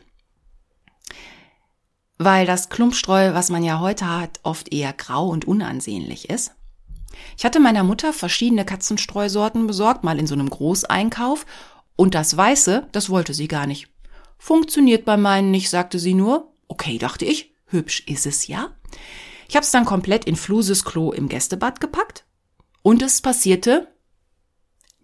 [2.19, 6.53] Weil das Klumpstreu, was man ja heute hat, oft eher grau und unansehnlich ist.
[7.37, 11.47] Ich hatte meiner Mutter verschiedene Katzenstreusorten besorgt, mal in so einem Großeinkauf
[11.97, 13.89] und das Weiße, das wollte sie gar nicht.
[14.39, 16.53] Funktioniert bei meinen nicht, sagte sie nur.
[16.69, 18.71] Okay, dachte ich, hübsch ist es ja.
[19.49, 22.25] Ich habe es dann komplett in Fluses Klo im Gästebad gepackt.
[22.83, 23.89] Und es passierte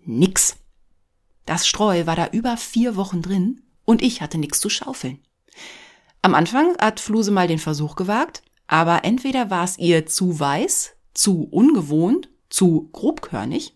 [0.06, 0.56] nix.
[1.46, 5.18] Das Streu war da über vier Wochen drin und ich hatte nix zu schaufeln.
[6.22, 10.92] Am Anfang hat Fluse mal den Versuch gewagt, aber entweder war es ihr zu weiß,
[11.12, 13.74] zu ungewohnt, zu grobkörnig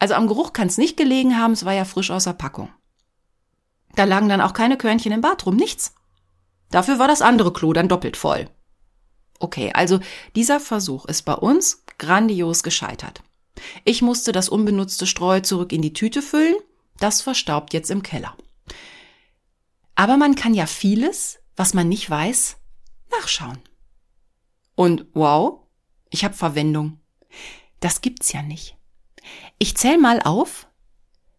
[0.00, 2.70] also am Geruch kann es nicht gelegen haben, es war ja frisch aus der Packung.
[3.94, 5.94] Da lagen dann auch keine Körnchen im Bad rum, nichts.
[6.70, 8.48] Dafür war das andere Klo dann doppelt voll.
[9.38, 10.00] Okay, also
[10.34, 13.22] dieser Versuch ist bei uns grandios gescheitert.
[13.84, 16.56] Ich musste das unbenutzte Streu zurück in die Tüte füllen,
[16.98, 18.36] das verstaubt jetzt im Keller.
[19.94, 22.56] Aber man kann ja vieles, was man nicht weiß,
[23.10, 23.58] nachschauen.
[24.74, 25.60] Und wow,
[26.10, 27.00] ich habe Verwendung.
[27.80, 28.76] Das gibt's ja nicht.
[29.58, 30.68] Ich zähl mal auf,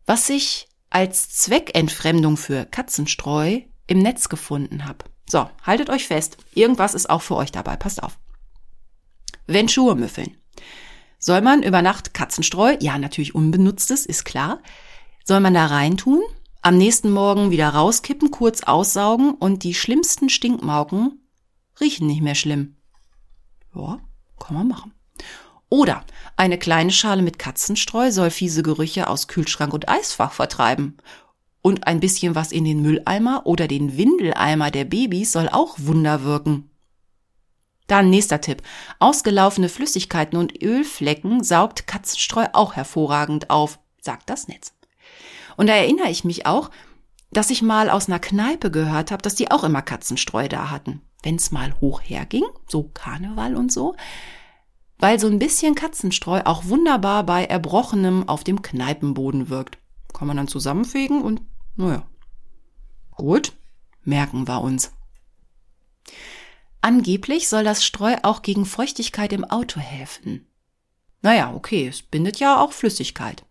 [0.05, 5.05] was ich als Zweckentfremdung für Katzenstreu im Netz gefunden habe.
[5.27, 8.19] So, haltet euch fest, irgendwas ist auch für euch dabei, passt auf.
[9.47, 10.37] Wenn Schuhe müffeln.
[11.23, 14.59] Soll man über Nacht Katzenstreu, ja natürlich unbenutztes, ist klar,
[15.23, 16.19] soll man da reintun,
[16.63, 21.19] am nächsten Morgen wieder rauskippen, kurz aussaugen und die schlimmsten Stinkmauken
[21.79, 22.75] riechen nicht mehr schlimm.
[23.75, 23.99] Ja,
[24.39, 24.93] kann man machen.
[25.69, 26.03] Oder
[26.37, 30.97] eine kleine Schale mit Katzenstreu soll fiese Gerüche aus Kühlschrank und Eisfach vertreiben.
[31.61, 36.23] Und ein bisschen was in den Mülleimer oder den Windeleimer der Babys soll auch Wunder
[36.23, 36.70] wirken.
[37.91, 38.63] Dann nächster Tipp.
[38.99, 44.73] Ausgelaufene Flüssigkeiten und Ölflecken saugt Katzenstreu auch hervorragend auf, sagt das Netz.
[45.57, 46.71] Und da erinnere ich mich auch,
[47.33, 51.01] dass ich mal aus einer Kneipe gehört habe, dass die auch immer Katzenstreu da hatten.
[51.21, 53.93] Wenn's mal hoch herging, so Karneval und so,
[54.97, 59.79] weil so ein bisschen Katzenstreu auch wunderbar bei Erbrochenem auf dem Kneipenboden wirkt.
[60.13, 61.41] Kann man dann zusammenfegen und
[61.75, 62.07] naja.
[63.17, 63.51] Gut,
[64.05, 64.93] merken wir uns.
[66.81, 70.47] Angeblich soll das Streu auch gegen Feuchtigkeit im Auto helfen.
[71.21, 73.43] Naja, okay, es bindet ja auch Flüssigkeit.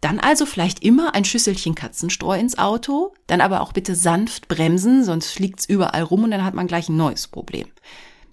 [0.00, 5.02] Dann also vielleicht immer ein Schüsselchen Katzenstreu ins Auto, dann aber auch bitte sanft bremsen,
[5.02, 7.68] sonst fliegt's überall rum und dann hat man gleich ein neues Problem.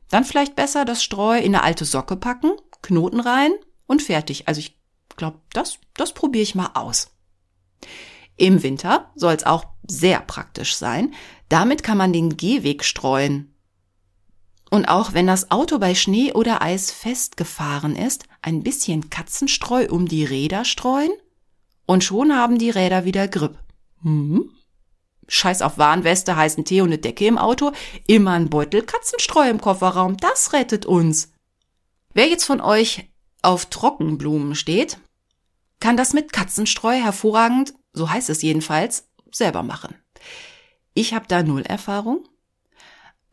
[0.09, 2.51] Dann vielleicht besser das Streu in eine alte Socke packen,
[2.81, 3.51] Knoten rein
[3.87, 4.47] und fertig.
[4.47, 4.77] Also ich
[5.15, 7.09] glaube, das, das probiere ich mal aus.
[8.41, 11.13] Im Winter soll es auch sehr praktisch sein.
[11.47, 13.53] Damit kann man den Gehweg streuen.
[14.71, 20.07] Und auch wenn das Auto bei Schnee oder Eis festgefahren ist, ein bisschen Katzenstreu um
[20.07, 21.11] die Räder streuen
[21.85, 23.59] und schon haben die Räder wieder Grip.
[24.01, 24.49] Hm?
[25.27, 27.73] Scheiß auf Warnweste, heißen Tee und eine Decke im Auto,
[28.07, 31.31] immer ein Beutel Katzenstreu im Kofferraum, das rettet uns.
[32.15, 33.07] Wer jetzt von euch
[33.43, 34.97] auf Trockenblumen steht,
[35.79, 39.95] kann das mit Katzenstreu hervorragend, so heißt es jedenfalls, selber machen.
[40.93, 42.27] Ich habe da null Erfahrung.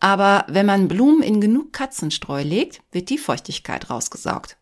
[0.01, 4.57] Aber wenn man Blumen in genug Katzenstreu legt, wird die Feuchtigkeit rausgesaugt.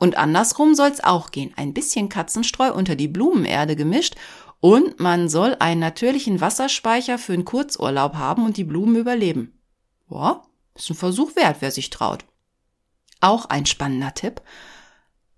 [0.00, 1.52] Und andersrum soll's auch gehen.
[1.56, 4.16] Ein bisschen Katzenstreu unter die Blumenerde gemischt
[4.60, 9.60] und man soll einen natürlichen Wasserspeicher für einen Kurzurlaub haben und die Blumen überleben.
[10.10, 10.42] Ja,
[10.74, 12.24] ist ein Versuch wert, wer sich traut.
[13.20, 14.40] Auch ein spannender Tipp.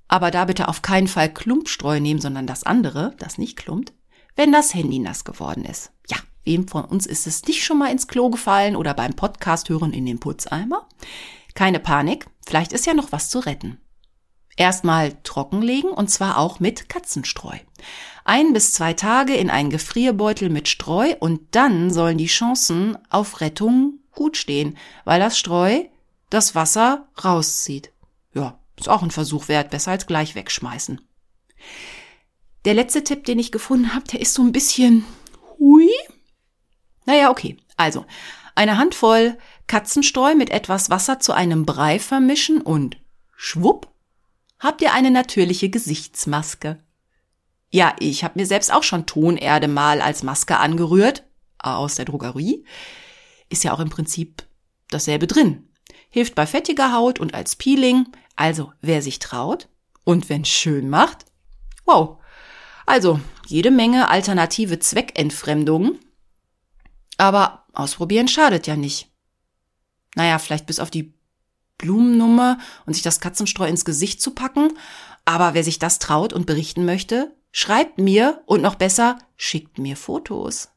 [0.09, 3.93] Aber da bitte auf keinen Fall Klumpstreu nehmen, sondern das andere, das nicht klumpt,
[4.37, 5.91] wenn das Handy nass geworden ist.
[6.09, 9.69] Ja, wem von uns ist es nicht schon mal ins Klo gefallen oder beim Podcast
[9.69, 10.87] hören in den Putzeimer?
[11.55, 13.79] Keine Panik, vielleicht ist ja noch was zu retten.
[14.57, 17.57] Erstmal trockenlegen und zwar auch mit Katzenstreu.
[18.25, 23.41] Ein bis zwei Tage in einen Gefrierbeutel mit Streu und dann sollen die Chancen auf
[23.41, 25.85] Rettung gut stehen, weil das Streu
[26.31, 27.93] das Wasser rauszieht.
[28.79, 31.01] Ist auch ein Versuch wert, besser als gleich wegschmeißen.
[32.65, 35.05] Der letzte Tipp, den ich gefunden habe, der ist so ein bisschen
[35.59, 35.91] hui.
[37.05, 37.57] Naja, okay.
[37.77, 38.05] Also,
[38.55, 42.97] eine Handvoll Katzenstreu mit etwas Wasser zu einem Brei vermischen und
[43.37, 43.93] schwupp
[44.59, 46.79] habt ihr eine natürliche Gesichtsmaske.
[47.71, 51.25] Ja, ich habe mir selbst auch schon Tonerde mal als Maske angerührt,
[51.59, 52.65] aus der Drogerie.
[53.49, 54.45] Ist ja auch im Prinzip
[54.91, 55.69] dasselbe drin.
[56.11, 58.07] Hilft bei fettiger Haut und als Peeling.
[58.37, 59.69] Also, wer sich traut
[60.05, 61.25] und wenn schön macht,
[61.85, 62.19] wow.
[62.85, 65.99] Also, jede Menge alternative Zweckentfremdungen.
[67.17, 69.11] Aber ausprobieren schadet ja nicht.
[70.15, 71.15] Naja, vielleicht bis auf die
[71.79, 74.73] Blumennummer und sich das Katzenstreu ins Gesicht zu packen.
[75.25, 79.97] Aber wer sich das traut und berichten möchte, schreibt mir und noch besser, schickt mir
[79.97, 80.69] Fotos.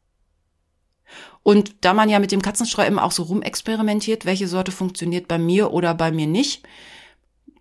[1.44, 5.38] Und da man ja mit dem Katzenstreu immer auch so rumexperimentiert, welche Sorte funktioniert bei
[5.38, 6.64] mir oder bei mir nicht,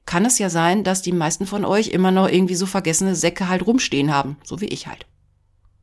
[0.08, 3.46] kann es ja sein, dass die meisten von euch immer noch irgendwie so vergessene Säcke
[3.46, 5.04] halt rumstehen haben, so wie ich halt.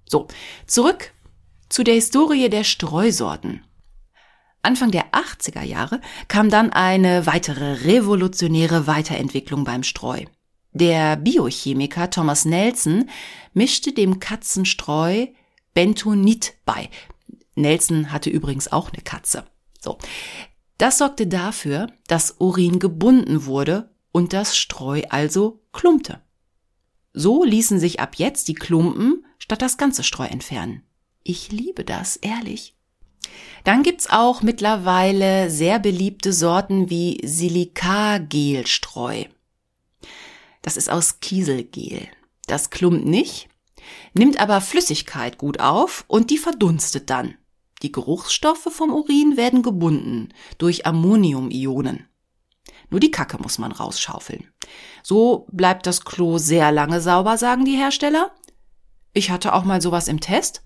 [0.10, 0.28] So,
[0.66, 1.12] zurück
[1.70, 3.64] zu der Historie der Streusorten.
[4.64, 10.26] Anfang der 80er Jahre kam dann eine weitere revolutionäre Weiterentwicklung beim Streu.
[10.72, 13.12] Der Biochemiker Thomas Nelson
[13.54, 15.28] mischte dem Katzenstreu
[15.76, 16.90] Bentonit bei.
[17.54, 19.46] Nelson hatte übrigens auch eine Katze.
[19.80, 20.00] So.
[20.80, 26.22] Das sorgte dafür, dass Urin gebunden wurde und das Streu also klumpte.
[27.12, 30.84] So ließen sich ab jetzt die Klumpen statt das ganze Streu entfernen.
[31.24, 32.78] Ich liebe das, ehrlich.
[33.66, 39.26] Dann gibt's auch mittlerweile sehr beliebte Sorten wie Silicagelstreu.
[40.62, 42.08] Das ist aus Kieselgel.
[42.48, 43.50] Das klumpt nicht,
[44.14, 47.36] nimmt aber Flüssigkeit gut auf und die verdunstet dann.
[47.82, 52.08] Die Geruchsstoffe vom Urin werden gebunden durch Ammoniumionen.
[52.90, 54.52] Nur die Kacke muss man rausschaufeln.
[55.04, 58.32] So bleibt das Klo sehr lange sauber, sagen die Hersteller.
[59.14, 60.62] Ich hatte auch mal sowas im Test.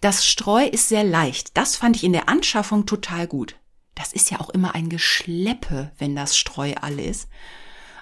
[0.00, 1.56] Das Streu ist sehr leicht.
[1.56, 3.56] Das fand ich in der Anschaffung total gut.
[3.94, 7.28] Das ist ja auch immer ein Geschleppe, wenn das Streu alle ist.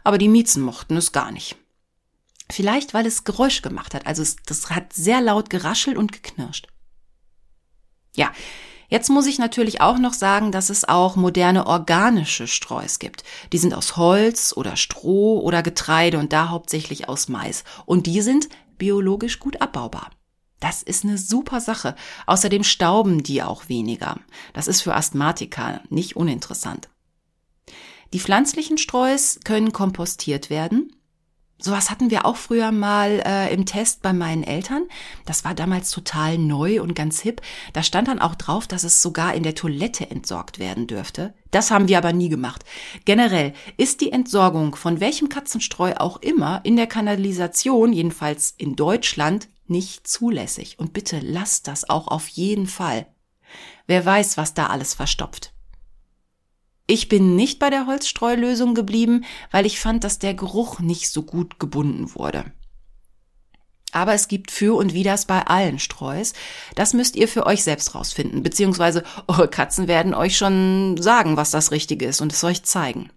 [0.04, 1.56] Aber die Miezen mochten es gar nicht.
[2.50, 4.06] Vielleicht, weil es Geräusch gemacht hat.
[4.06, 6.68] Also es, das hat sehr laut geraschelt und geknirscht.
[8.14, 8.32] Ja,
[8.88, 13.24] jetzt muss ich natürlich auch noch sagen, dass es auch moderne organische Streus gibt.
[13.52, 17.64] Die sind aus Holz oder Stroh oder Getreide und da hauptsächlich aus Mais.
[17.86, 20.10] Und die sind biologisch gut abbaubar.
[20.60, 21.94] Das ist eine super Sache.
[22.26, 24.18] Außerdem stauben die auch weniger.
[24.52, 26.88] Das ist für Asthmatiker nicht uninteressant.
[28.12, 30.92] Die pflanzlichen Streus können kompostiert werden.
[31.60, 34.84] Sowas hatten wir auch früher mal äh, im Test bei meinen Eltern.
[35.26, 37.42] Das war damals total neu und ganz hip.
[37.72, 41.34] Da stand dann auch drauf, dass es sogar in der Toilette entsorgt werden dürfte.
[41.50, 42.64] Das haben wir aber nie gemacht.
[43.04, 49.48] Generell ist die Entsorgung von welchem Katzenstreu auch immer in der Kanalisation, jedenfalls in Deutschland,
[49.66, 50.78] nicht zulässig.
[50.78, 53.06] Und bitte lasst das auch auf jeden Fall.
[53.88, 55.52] Wer weiß, was da alles verstopft.
[56.90, 61.22] Ich bin nicht bei der Holzstreulösung geblieben, weil ich fand, dass der Geruch nicht so
[61.22, 62.50] gut gebunden wurde.
[63.92, 66.32] Aber es gibt für und widers bei allen Streus.
[66.76, 71.50] Das müsst ihr für euch selbst rausfinden, beziehungsweise eure Katzen werden euch schon sagen, was
[71.50, 73.10] das Richtige ist und es euch zeigen.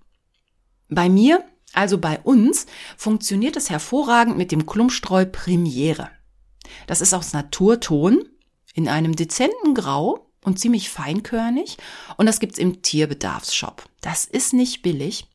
[0.89, 2.65] Bei mir, also bei uns,
[2.97, 6.09] funktioniert es hervorragend mit dem Klumpstreu Premiere.
[6.87, 8.25] Das ist aus Naturton
[8.73, 11.77] in einem dezenten Grau und ziemlich feinkörnig.
[12.17, 13.83] Und das gibt's im Tierbedarfsshop.
[14.01, 15.27] Das ist nicht billig.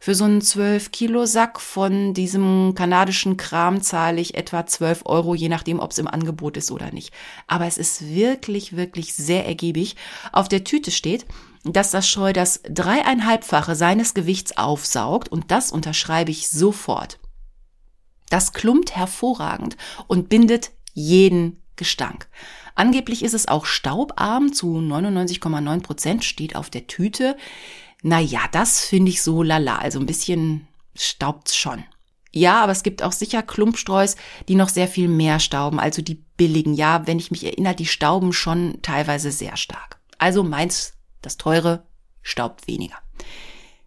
[0.00, 5.34] Für so einen 12 Kilo Sack von diesem kanadischen Kram zahle ich etwa 12 Euro,
[5.34, 7.12] je nachdem, ob es im Angebot ist oder nicht.
[7.48, 9.96] Aber es ist wirklich, wirklich sehr ergiebig.
[10.32, 11.26] Auf der Tüte steht,
[11.64, 17.18] dass das Scheu das dreieinhalbfache seines Gewichts aufsaugt und das unterschreibe ich sofort.
[18.30, 22.28] Das klumpt hervorragend und bindet jeden Gestank.
[22.78, 27.36] Angeblich ist es auch staubarm zu 99,9 Prozent, steht auf der Tüte.
[28.04, 31.82] Naja, das finde ich so lala, also ein bisschen staubt's schon.
[32.30, 34.14] Ja, aber es gibt auch sicher Klumpstreus,
[34.46, 36.72] die noch sehr viel mehr stauben, also die billigen.
[36.72, 39.98] Ja, wenn ich mich erinnere, die stauben schon teilweise sehr stark.
[40.18, 41.84] Also meins, das teure,
[42.22, 42.98] staubt weniger.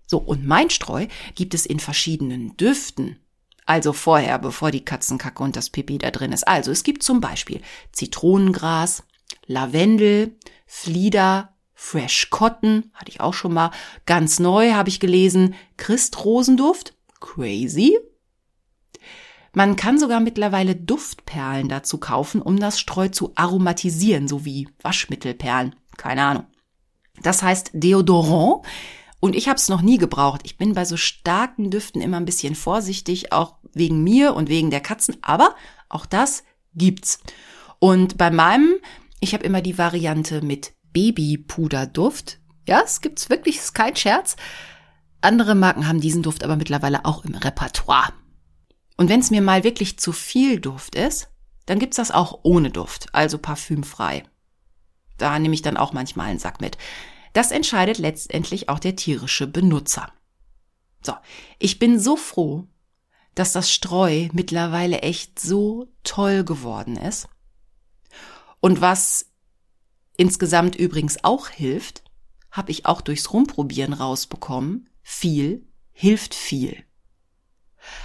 [0.06, 3.22] So, und mein Streu gibt es in verschiedenen Düften.
[3.66, 6.48] Also vorher, bevor die Katzenkacke und das Pipi da drin ist.
[6.48, 9.04] Also es gibt zum Beispiel Zitronengras,
[9.46, 13.72] Lavendel, Flieder, Fresh Cotton, hatte ich auch schon mal.
[14.06, 17.98] Ganz neu habe ich gelesen, Christrosenduft, crazy.
[19.54, 25.76] Man kann sogar mittlerweile Duftperlen dazu kaufen, um das Streu zu aromatisieren, so wie Waschmittelperlen.
[25.98, 26.46] Keine Ahnung.
[27.22, 28.66] Das heißt Deodorant
[29.22, 30.42] und ich habe es noch nie gebraucht.
[30.44, 34.72] Ich bin bei so starken Düften immer ein bisschen vorsichtig, auch wegen mir und wegen
[34.72, 35.16] der Katzen.
[35.22, 35.56] Aber
[35.90, 37.20] auch das gibt's.
[37.78, 38.74] Und bei meinem,
[39.20, 42.40] ich habe immer die Variante mit Babypuderduft.
[42.68, 44.38] Ja, es gibt's wirklich, ist kein Scherz.
[45.22, 48.14] Andere Marken haben diesen Duft aber mittlerweile auch im Repertoire.
[48.98, 51.30] Und wenn es mir mal wirklich zu viel Duft ist,
[51.68, 54.24] dann gibt's das auch ohne Duft, also parfümfrei.
[55.20, 56.80] Da nehme ich dann auch manchmal einen Sack mit.
[57.34, 60.12] Das entscheidet letztendlich auch der tierische Benutzer.
[61.02, 61.14] So,
[61.60, 62.68] ich bin so froh,
[63.36, 67.28] dass das Streu mittlerweile echt so toll geworden ist.
[68.60, 69.32] Und was
[70.18, 72.04] insgesamt übrigens auch hilft,
[72.52, 76.84] habe ich auch durchs Rumprobieren rausbekommen, viel hilft viel.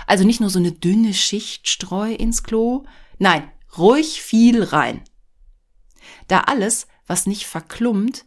[0.07, 2.85] Also nicht nur so eine dünne Schicht Streu ins Klo,
[3.19, 5.03] nein, ruhig viel rein.
[6.29, 8.25] Da alles, was nicht verklumpt,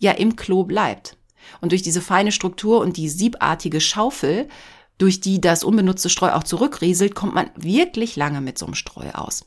[0.00, 1.16] ja im Klo bleibt.
[1.60, 4.48] Und durch diese feine Struktur und die siebartige Schaufel,
[4.98, 9.10] durch die das unbenutzte Streu auch zurückrieselt, kommt man wirklich lange mit so einem Streu
[9.12, 9.44] aus.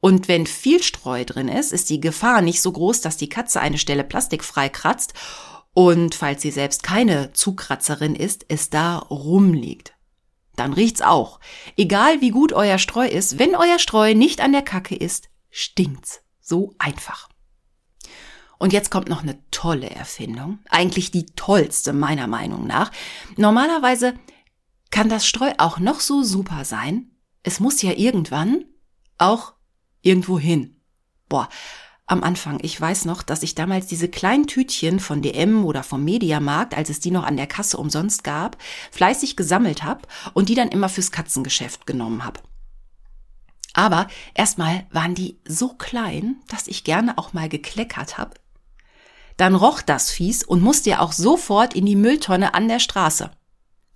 [0.00, 3.60] Und wenn viel Streu drin ist, ist die Gefahr nicht so groß, dass die Katze
[3.60, 5.14] eine Stelle plastikfrei kratzt
[5.72, 9.94] und, falls sie selbst keine Zukratzerin ist, es da rumliegt.
[10.54, 11.38] Dann riecht's auch.
[11.76, 16.22] Egal wie gut euer Streu ist, wenn euer Streu nicht an der Kacke ist, stinkt's.
[16.40, 17.28] So einfach.
[18.58, 20.58] Und jetzt kommt noch eine tolle Erfindung.
[20.70, 22.90] Eigentlich die tollste meiner Meinung nach.
[23.36, 24.14] Normalerweise
[24.90, 27.10] kann das Streu auch noch so super sein.
[27.42, 28.64] Es muss ja irgendwann
[29.18, 29.54] auch
[30.00, 30.80] irgendwo hin.
[31.28, 31.48] Boah,
[32.06, 36.04] am Anfang, ich weiß noch, dass ich damals diese kleinen Tütchen von DM oder vom
[36.04, 38.56] Mediamarkt, als es die noch an der Kasse umsonst gab,
[38.92, 42.40] fleißig gesammelt habe und die dann immer fürs Katzengeschäft genommen habe.
[43.74, 48.34] Aber erstmal waren die so klein, dass ich gerne auch mal gekleckert habe
[49.36, 53.30] dann roch das fies und musste ja auch sofort in die Mülltonne an der Straße.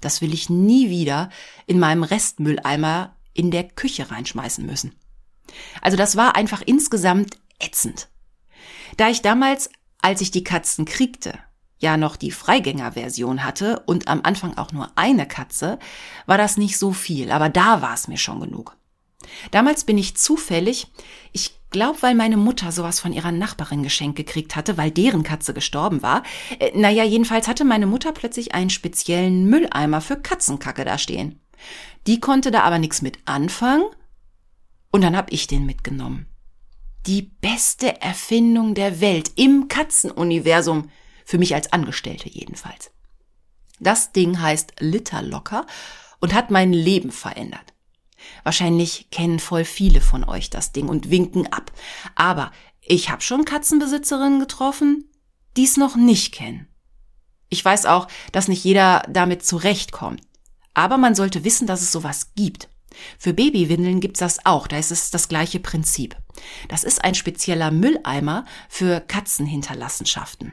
[0.01, 1.31] Das will ich nie wieder
[1.67, 4.95] in meinem Restmülleimer in der Küche reinschmeißen müssen.
[5.81, 8.09] Also das war einfach insgesamt ätzend.
[8.97, 11.39] Da ich damals, als ich die Katzen kriegte,
[11.79, 15.79] ja noch die Freigängerversion hatte und am Anfang auch nur eine Katze,
[16.27, 18.77] war das nicht so viel, aber da war es mir schon genug.
[19.51, 20.89] Damals bin ich zufällig,
[21.33, 25.55] ich glaube, weil meine Mutter sowas von ihrer Nachbarin geschenkt gekriegt hatte, weil deren Katze
[25.55, 26.23] gestorben war.
[26.59, 31.41] Äh, naja, jedenfalls hatte meine Mutter plötzlich einen speziellen Mülleimer für Katzenkacke da stehen.
[32.07, 33.85] Die konnte da aber nichts mit anfangen
[34.91, 36.27] und dann hab ich den mitgenommen.
[37.07, 40.91] Die beste Erfindung der Welt im Katzenuniversum,
[41.25, 42.91] für mich als Angestellte jedenfalls.
[43.79, 45.67] Das Ding heißt Litterlocker
[46.21, 47.73] und hat mein Leben verändert.
[48.45, 51.73] Wahrscheinlich kennen voll viele von euch das Ding und winken ab.
[52.15, 52.51] Aber
[52.81, 55.11] ich habe schon Katzenbesitzerinnen getroffen,
[55.57, 56.67] die es noch nicht kennen.
[57.49, 60.23] Ich weiß auch, dass nicht jeder damit zurechtkommt.
[60.75, 62.69] Aber man sollte wissen, dass es sowas gibt.
[63.19, 66.17] Für Babywindeln gibt's das auch, da ist es das gleiche Prinzip.
[66.69, 70.53] Das ist ein spezieller Mülleimer für Katzenhinterlassenschaften.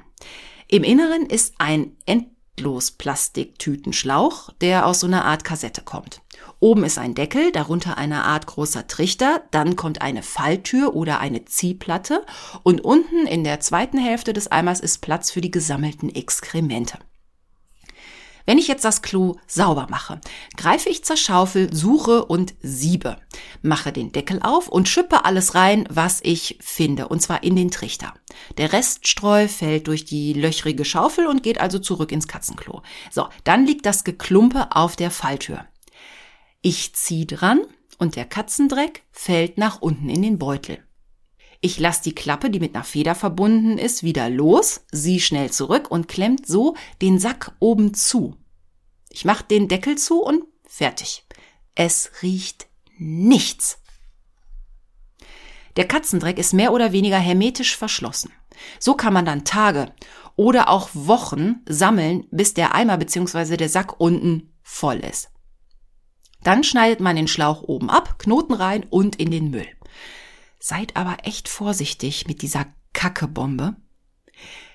[0.68, 2.37] Im Inneren ist ein endlos
[2.98, 6.22] Plastiktütenschlauch, der aus so einer Art Kassette kommt.
[6.60, 11.46] Oben ist ein Deckel, darunter eine Art großer Trichter, dann kommt eine Falltür oder eine
[11.46, 12.26] Ziehplatte
[12.64, 16.98] und unten in der zweiten Hälfte des Eimers ist Platz für die gesammelten Exkremente.
[18.48, 20.22] Wenn ich jetzt das Klo sauber mache,
[20.56, 23.18] greife ich zur Schaufel, suche und siebe,
[23.62, 27.72] mache den Deckel auf und schippe alles rein, was ich finde, und zwar in den
[27.72, 28.14] Trichter.
[28.58, 32.84] Der Reststreu fällt durch die löchrige Schaufel und geht also zurück ins Katzenklo.
[33.12, 35.66] So, dann liegt das Geklumpe auf der Falltür.
[36.62, 37.60] Ich ziehe dran
[37.98, 40.87] und der Katzendreck fällt nach unten in den Beutel.
[41.62, 45.90] Ich lasse die Klappe, die mit einer Feder verbunden ist, wieder los, sie schnell zurück
[45.90, 48.36] und klemmt so den Sack oben zu.
[49.10, 51.26] Ich mache den Deckel zu und fertig.
[51.74, 53.80] Es riecht nichts.
[55.76, 58.32] Der Katzendreck ist mehr oder weniger hermetisch verschlossen.
[58.80, 59.94] So kann man dann Tage
[60.36, 63.58] oder auch Wochen sammeln, bis der Eimer bzw.
[63.58, 65.30] der Sack unten voll ist.
[66.44, 69.68] Dann schneidet man den Schlauch oben ab, Knoten rein und in den Müll.
[70.60, 73.76] Seid aber echt vorsichtig mit dieser Kackebombe.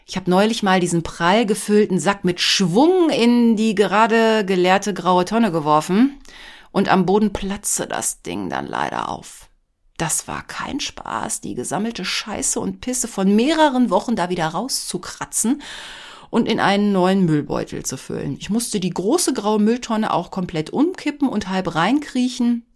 [0.06, 5.24] Ich habe neulich mal diesen prall gefüllten Sack mit Schwung in die gerade geleerte graue
[5.24, 6.18] Tonne geworfen
[6.72, 9.48] und am Boden platzte das Ding dann leider auf.
[9.98, 15.62] Das war kein Spaß, die gesammelte Scheiße und Pisse von mehreren Wochen da wieder rauszukratzen
[16.30, 18.36] und in einen neuen Müllbeutel zu füllen.
[18.40, 22.66] Ich musste die große graue Mülltonne auch komplett umkippen und halb reinkriechen.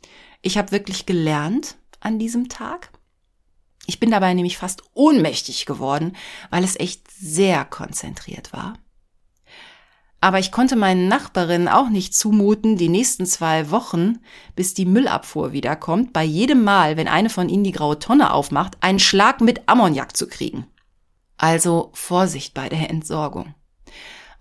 [0.42, 2.90] Ich habe wirklich gelernt an diesem Tag.
[3.86, 6.16] Ich bin dabei nämlich fast ohnmächtig geworden,
[6.50, 8.74] weil es echt sehr konzentriert war.
[10.20, 14.18] Aber ich konnte meinen Nachbarinnen auch nicht zumuten, die nächsten zwei Wochen,
[14.56, 18.82] bis die Müllabfuhr wiederkommt, bei jedem Mal, wenn eine von ihnen die graue Tonne aufmacht,
[18.82, 20.66] einen Schlag mit Ammoniak zu kriegen.
[21.36, 23.54] Also Vorsicht bei der Entsorgung.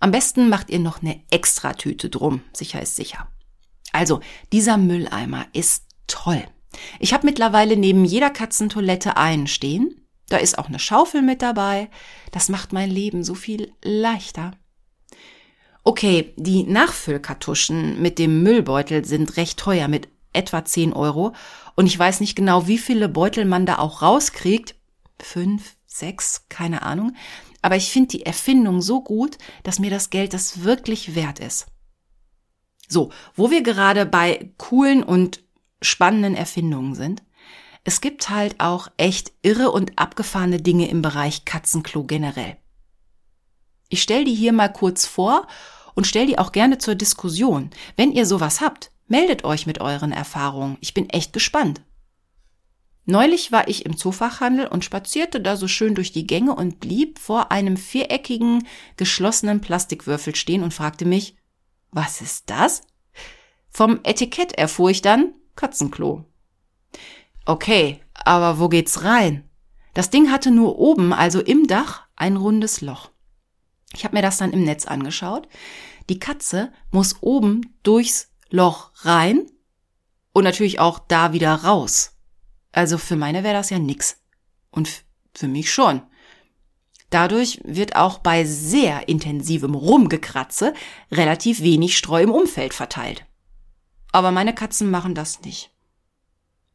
[0.00, 3.28] Am besten macht ihr noch eine Extratüte drum, sicher ist sicher.
[3.92, 4.20] Also,
[4.52, 6.42] dieser Mülleimer ist toll.
[6.98, 10.06] Ich habe mittlerweile neben jeder Katzentoilette einen stehen.
[10.28, 11.88] Da ist auch eine Schaufel mit dabei.
[12.32, 14.52] Das macht mein Leben so viel leichter.
[15.84, 21.32] Okay, die Nachfüllkartuschen mit dem Müllbeutel sind recht teuer mit etwa 10 Euro.
[21.76, 24.74] Und ich weiß nicht genau, wie viele Beutel man da auch rauskriegt.
[25.20, 27.14] Fünf, sechs, keine Ahnung.
[27.62, 31.66] Aber ich finde die Erfindung so gut, dass mir das Geld das wirklich wert ist.
[32.88, 35.45] So, wo wir gerade bei coolen und
[35.82, 37.22] spannenden Erfindungen sind.
[37.84, 42.56] Es gibt halt auch echt irre und abgefahrene Dinge im Bereich Katzenklo generell.
[43.88, 45.46] Ich stelle die hier mal kurz vor
[45.94, 47.70] und stelle die auch gerne zur Diskussion.
[47.96, 50.78] Wenn ihr sowas habt, meldet euch mit euren Erfahrungen.
[50.80, 51.82] Ich bin echt gespannt.
[53.04, 57.20] Neulich war ich im Zoofachhandel und spazierte da so schön durch die Gänge und blieb
[57.20, 58.66] vor einem viereckigen,
[58.96, 61.36] geschlossenen Plastikwürfel stehen und fragte mich,
[61.92, 62.82] was ist das?
[63.70, 66.24] Vom Etikett erfuhr ich dann, Katzenklo.
[67.44, 69.48] Okay, aber wo geht's rein?
[69.94, 73.10] Das Ding hatte nur oben, also im Dach, ein rundes Loch.
[73.94, 75.48] Ich habe mir das dann im Netz angeschaut.
[76.08, 79.46] Die Katze muss oben durchs Loch rein
[80.32, 82.12] und natürlich auch da wieder raus.
[82.72, 84.20] Also für meine wäre das ja nix.
[84.70, 85.04] Und
[85.34, 86.02] für mich schon.
[87.10, 90.74] Dadurch wird auch bei sehr intensivem Rumgekratze
[91.10, 93.24] relativ wenig Streu im Umfeld verteilt.
[94.12, 95.70] Aber meine Katzen machen das nicht.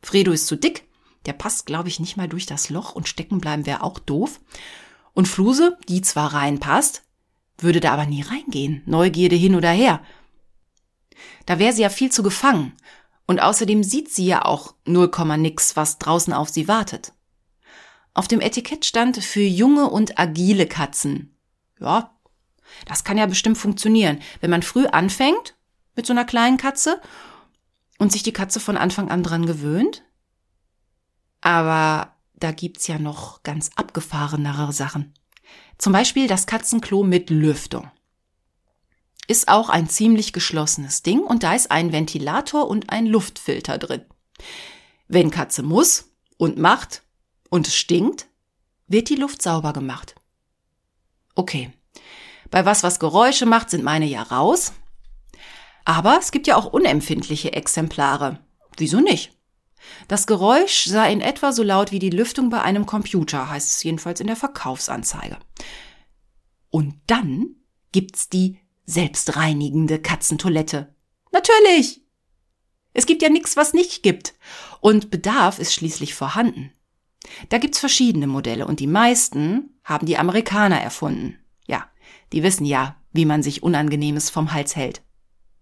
[0.01, 0.87] Fredo ist zu dick,
[1.25, 4.39] der passt, glaube ich, nicht mal durch das Loch und stecken bleiben wäre auch doof.
[5.13, 7.03] Und Fluse, die zwar reinpasst,
[7.57, 8.81] würde da aber nie reingehen.
[8.85, 10.01] Neugierde hin oder her.
[11.45, 12.73] Da wäre sie ja viel zu gefangen.
[13.27, 17.13] Und außerdem sieht sie ja auch 0, nix, was draußen auf sie wartet.
[18.13, 21.37] Auf dem Etikett stand für junge und agile Katzen.
[21.79, 22.17] Ja,
[22.85, 24.19] das kann ja bestimmt funktionieren.
[24.41, 25.55] Wenn man früh anfängt
[25.95, 27.01] mit so einer kleinen Katze
[27.99, 30.03] und sich die Katze von Anfang an dran gewöhnt.
[31.41, 35.13] Aber da gibt's ja noch ganz abgefahrenere Sachen.
[35.77, 37.89] Zum Beispiel das Katzenklo mit Lüftung.
[39.27, 44.05] Ist auch ein ziemlich geschlossenes Ding und da ist ein Ventilator und ein Luftfilter drin.
[45.07, 47.03] Wenn Katze muss und macht
[47.49, 48.27] und es stinkt,
[48.87, 50.15] wird die Luft sauber gemacht.
[51.35, 51.71] Okay.
[52.49, 54.73] Bei was, was Geräusche macht, sind meine ja raus.
[55.85, 58.39] Aber es gibt ja auch unempfindliche Exemplare.
[58.77, 59.31] Wieso nicht?
[60.07, 63.83] Das Geräusch sei in etwa so laut wie die Lüftung bei einem Computer, heißt es
[63.83, 65.37] jedenfalls in der Verkaufsanzeige.
[66.69, 67.55] Und dann
[67.91, 70.93] gibt's die selbstreinigende Katzentoilette.
[71.31, 72.01] Natürlich!
[72.93, 74.33] Es gibt ja nichts, was nicht gibt.
[74.81, 76.71] Und Bedarf ist schließlich vorhanden.
[77.49, 81.37] Da gibt's verschiedene Modelle und die meisten haben die Amerikaner erfunden.
[81.67, 81.89] Ja,
[82.33, 85.01] die wissen ja, wie man sich Unangenehmes vom Hals hält.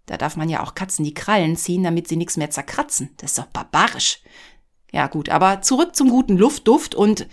[0.10, 3.12] Da darf man ja auch Katzen die Krallen ziehen, damit sie nichts mehr zerkratzen.
[3.18, 4.24] Das ist doch barbarisch.
[4.92, 7.28] Ja gut, aber zurück zum guten Luftduft und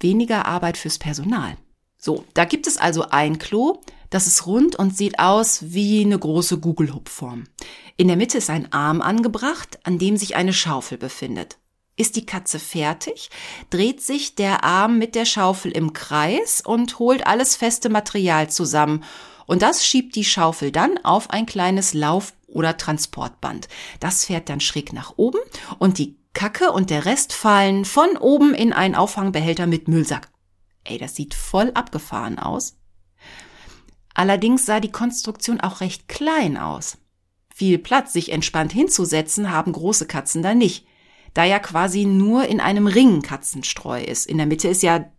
[0.00, 1.56] weniger Arbeit fürs Personal.
[1.96, 6.18] So, da gibt es also ein Klo, Das ist rund und sieht aus wie eine
[6.18, 7.44] große Gugelhupfform.
[7.96, 11.58] In der Mitte ist ein Arm angebracht, an dem sich eine Schaufel befindet.
[11.96, 13.28] Ist die Katze fertig,
[13.70, 19.04] dreht sich der Arm mit der Schaufel im Kreis und holt alles feste Material zusammen.
[19.48, 23.66] Und das schiebt die Schaufel dann auf ein kleines Lauf- oder Transportband.
[23.98, 25.40] Das fährt dann schräg nach oben
[25.78, 30.28] und die Kacke und der Rest fallen von oben in einen Auffangbehälter mit Müllsack.
[30.84, 32.76] Ey, das sieht voll abgefahren aus.
[34.12, 36.98] Allerdings sah die Konstruktion auch recht klein aus.
[37.54, 40.86] Viel Platz, sich entspannt hinzusetzen, haben große Katzen da nicht,
[41.32, 44.26] da ja quasi nur in einem Ring Katzenstreu ist.
[44.26, 45.10] In der Mitte ist ja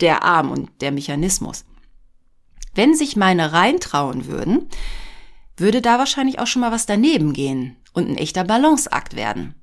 [0.00, 1.66] der Arm und der Mechanismus.
[2.74, 4.68] Wenn sich meine reintrauen würden,
[5.56, 9.54] würde da wahrscheinlich auch schon mal was daneben gehen und ein echter Balanceakt werden.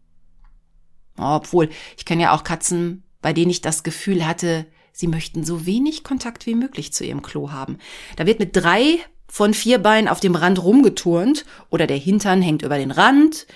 [1.17, 5.65] Obwohl, ich kenne ja auch Katzen, bei denen ich das Gefühl hatte, sie möchten so
[5.65, 7.77] wenig Kontakt wie möglich zu ihrem Klo haben.
[8.15, 12.63] Da wird mit drei von vier Beinen auf dem Rand rumgeturnt oder der Hintern hängt
[12.63, 13.47] über den Rand.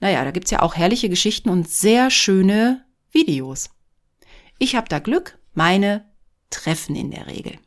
[0.00, 3.70] Naja, da gibt's ja auch herrliche Geschichten und sehr schöne Videos.
[4.58, 6.04] Ich habe da Glück, meine
[6.50, 7.58] treffen in der Regel.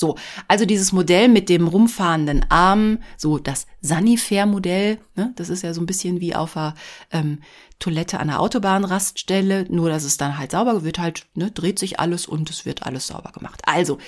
[0.00, 0.16] So,
[0.48, 5.82] also dieses Modell mit dem rumfahrenden Arm, so das Sanifair-Modell, ne, das ist ja so
[5.82, 6.74] ein bisschen wie auf der
[7.12, 7.40] ähm,
[7.78, 12.00] Toilette an der Autobahnraststelle, nur dass es dann halt sauber wird, halt, ne, dreht sich
[12.00, 13.60] alles und es wird alles sauber gemacht.
[13.66, 13.98] Also,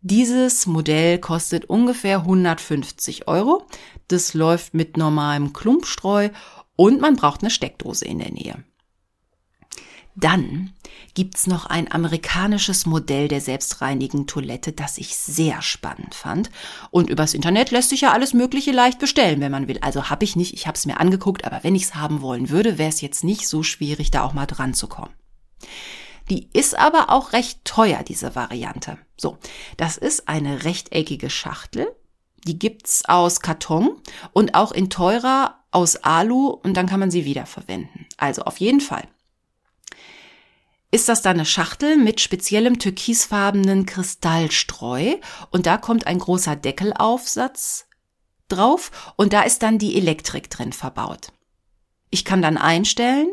[0.00, 3.66] dieses Modell kostet ungefähr 150 Euro.
[4.08, 6.30] Das läuft mit normalem Klumpstreu
[6.76, 8.64] und man braucht eine Steckdose in der Nähe.
[10.14, 10.72] Dann
[11.14, 16.50] gibt's noch ein amerikanisches Modell der selbstreinigenden Toilette, das ich sehr spannend fand.
[16.90, 19.78] Und übers Internet lässt sich ja alles Mögliche leicht bestellen, wenn man will.
[19.80, 22.50] Also habe ich nicht, ich habe es mir angeguckt, aber wenn ich es haben wollen
[22.50, 25.14] würde, wäre es jetzt nicht so schwierig, da auch mal dran zu kommen.
[26.28, 28.98] Die ist aber auch recht teuer, diese Variante.
[29.16, 29.38] So,
[29.76, 31.88] das ist eine rechteckige Schachtel.
[32.46, 34.00] Die gibt's aus Karton
[34.32, 38.06] und auch in teurer aus Alu und dann kann man sie wiederverwenden.
[38.18, 39.08] Also auf jeden Fall
[40.92, 45.16] ist das dann eine Schachtel mit speziellem türkisfarbenen Kristallstreu
[45.50, 47.86] und da kommt ein großer Deckelaufsatz
[48.48, 51.32] drauf und da ist dann die Elektrik drin verbaut.
[52.10, 53.32] Ich kann dann einstellen,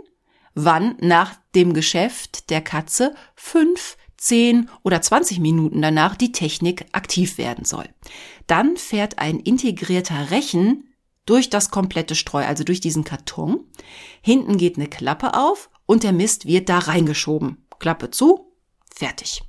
[0.55, 7.37] wann nach dem Geschäft der Katze fünf, zehn oder zwanzig Minuten danach die Technik aktiv
[7.37, 7.89] werden soll.
[8.47, 10.85] Dann fährt ein integrierter Rechen
[11.25, 13.65] durch das komplette Streu, also durch diesen Karton.
[14.21, 17.65] Hinten geht eine Klappe auf und der Mist wird da reingeschoben.
[17.79, 18.53] Klappe zu,
[18.95, 19.41] fertig.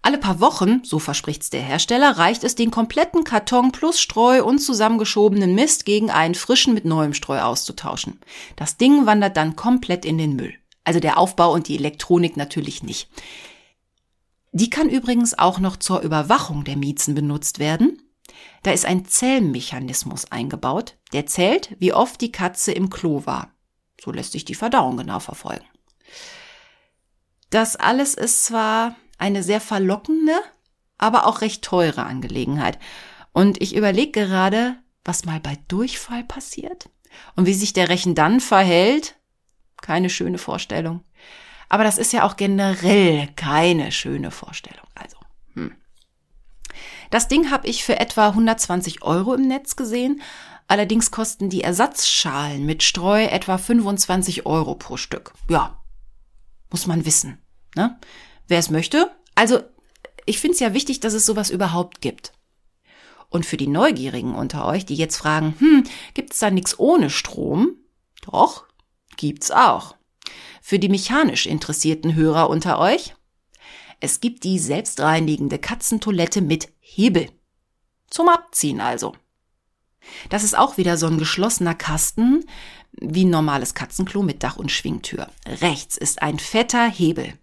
[0.00, 4.60] Alle paar Wochen, so verspricht's der Hersteller, reicht es, den kompletten Karton plus Streu und
[4.60, 8.20] zusammengeschobenen Mist gegen einen frischen mit neuem Streu auszutauschen.
[8.54, 10.54] Das Ding wandert dann komplett in den Müll.
[10.84, 13.08] Also der Aufbau und die Elektronik natürlich nicht.
[14.52, 18.00] Die kann übrigens auch noch zur Überwachung der Miezen benutzt werden.
[18.62, 23.55] Da ist ein Zählmechanismus eingebaut, der zählt, wie oft die Katze im Klo war.
[24.06, 25.64] So lässt sich die Verdauung genau verfolgen.
[27.50, 30.32] Das alles ist zwar eine sehr verlockende,
[30.96, 32.78] aber auch recht teure Angelegenheit.
[33.32, 36.88] Und ich überlege gerade, was mal bei Durchfall passiert
[37.34, 39.16] und wie sich der Rechen dann verhält.
[39.82, 41.02] Keine schöne Vorstellung.
[41.68, 44.86] Aber das ist ja auch generell keine schöne Vorstellung.
[44.94, 45.16] Also,
[45.54, 45.74] hm.
[47.10, 50.22] Das Ding habe ich für etwa 120 Euro im Netz gesehen
[50.68, 55.32] Allerdings kosten die Ersatzschalen mit Streu etwa 25 Euro pro Stück.
[55.48, 55.82] Ja,
[56.70, 57.38] muss man wissen.
[57.74, 57.98] Ne?
[58.48, 59.10] Wer es möchte.
[59.34, 59.60] Also,
[60.24, 62.32] ich finde es ja wichtig, dass es sowas überhaupt gibt.
[63.28, 67.76] Und für die Neugierigen unter euch, die jetzt fragen, hm, gibt's da nichts ohne Strom?
[68.22, 68.64] Doch,
[69.16, 69.96] gibt's auch.
[70.62, 73.14] Für die mechanisch interessierten Hörer unter euch,
[74.00, 77.30] es gibt die selbstreinigende Katzentoilette mit Hebel.
[78.10, 79.14] Zum Abziehen also.
[80.28, 82.44] Das ist auch wieder so ein geschlossener Kasten,
[82.92, 85.28] wie ein normales Katzenklo mit Dach und Schwingtür.
[85.46, 87.34] Rechts ist ein fetter Hebel.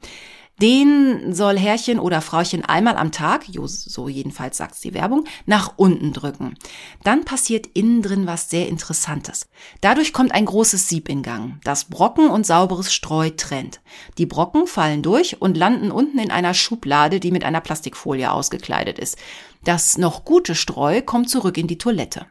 [0.63, 6.13] Den soll Herrchen oder Frauchen einmal am Tag, so jedenfalls sagt die Werbung, nach unten
[6.13, 6.55] drücken.
[7.03, 9.49] Dann passiert innen drin was sehr Interessantes.
[9.81, 13.81] Dadurch kommt ein großes Sieb in Gang, das Brocken und sauberes Streu trennt.
[14.17, 18.99] Die Brocken fallen durch und landen unten in einer Schublade, die mit einer Plastikfolie ausgekleidet
[18.99, 19.17] ist.
[19.65, 22.27] Das noch gute Streu kommt zurück in die Toilette.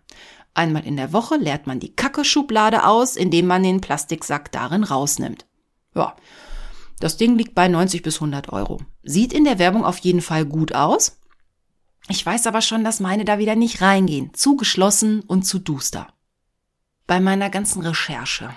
[0.55, 5.45] Einmal in der Woche leert man die Kacke-Schublade aus, indem man den Plastiksack darin rausnimmt.
[5.95, 6.17] Ja,
[7.03, 8.81] das Ding liegt bei 90 bis 100 Euro.
[9.03, 11.19] Sieht in der Werbung auf jeden Fall gut aus.
[12.09, 14.33] Ich weiß aber schon, dass meine da wieder nicht reingehen.
[14.35, 16.13] Zu geschlossen und zu duster.
[17.09, 18.55] Bei meiner ganzen Recherche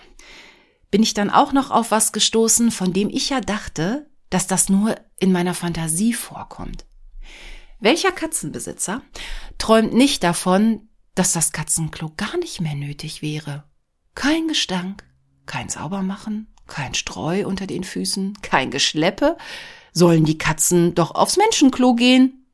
[0.91, 4.69] bin ich dann auch noch auf was gestoßen, von dem ich ja dachte, dass das
[4.69, 6.85] nur in meiner Fantasie vorkommt.
[7.79, 9.01] Welcher Katzenbesitzer
[9.57, 13.63] träumt nicht davon, dass das Katzenklo gar nicht mehr nötig wäre?
[14.13, 15.03] Kein Gestank,
[15.47, 19.37] kein Saubermachen, kein Streu unter den Füßen, kein Geschleppe.
[19.93, 22.45] Sollen die Katzen doch aufs Menschenklo gehen?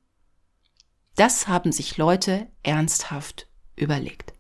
[1.15, 4.33] Das haben sich Leute ernsthaft überlegt.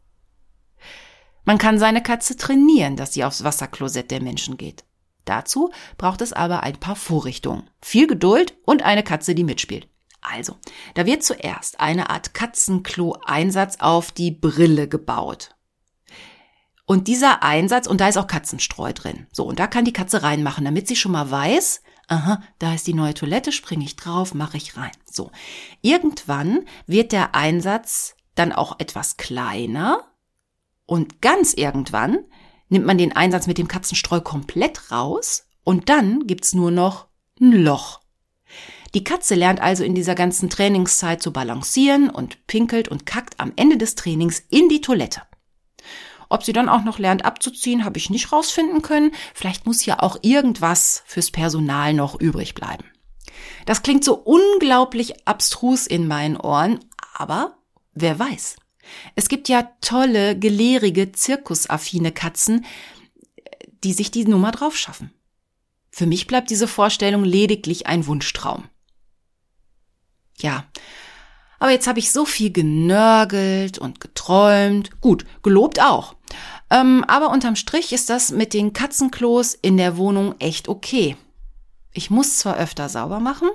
[1.43, 4.85] Man kann seine Katze trainieren, dass sie aufs Wasserklosett der Menschen geht.
[5.25, 9.87] Dazu braucht es aber ein paar Vorrichtungen, viel Geduld und eine Katze, die mitspielt.
[10.21, 10.57] Also,
[10.93, 15.55] da wird zuerst eine Art Katzenklo-Einsatz auf die Brille gebaut.
[16.85, 19.27] Und dieser Einsatz, und da ist auch Katzenstreu drin.
[19.31, 22.87] So, und da kann die Katze reinmachen, damit sie schon mal weiß, aha, da ist
[22.87, 24.91] die neue Toilette, springe ich drauf, mache ich rein.
[25.09, 25.31] So.
[25.81, 30.11] Irgendwann wird der Einsatz dann auch etwas kleiner
[30.85, 32.19] und ganz irgendwann
[32.69, 37.07] nimmt man den Einsatz mit dem Katzenstreu komplett raus und dann gibt's nur noch
[37.39, 38.01] ein Loch.
[38.93, 43.53] Die Katze lernt also in dieser ganzen Trainingszeit zu balancieren und pinkelt und kackt am
[43.55, 45.21] Ende des Trainings in die Toilette.
[46.31, 49.11] Ob sie dann auch noch lernt abzuziehen, habe ich nicht rausfinden können.
[49.33, 52.85] Vielleicht muss ja auch irgendwas fürs Personal noch übrig bleiben.
[53.65, 56.79] Das klingt so unglaublich abstrus in meinen Ohren,
[57.13, 57.57] aber
[57.93, 58.55] wer weiß.
[59.15, 62.65] Es gibt ja tolle, gelehrige, zirkusaffine Katzen,
[63.83, 65.11] die sich die Nummer drauf schaffen.
[65.89, 68.69] Für mich bleibt diese Vorstellung lediglich ein Wunschtraum.
[70.39, 70.65] Ja,
[71.59, 74.99] aber jetzt habe ich so viel genörgelt und geträumt.
[75.01, 76.15] Gut, gelobt auch.
[76.71, 81.17] Ähm, aber unterm Strich ist das mit den Katzenklos in der Wohnung echt okay.
[81.93, 83.49] Ich muss zwar öfter sauber machen,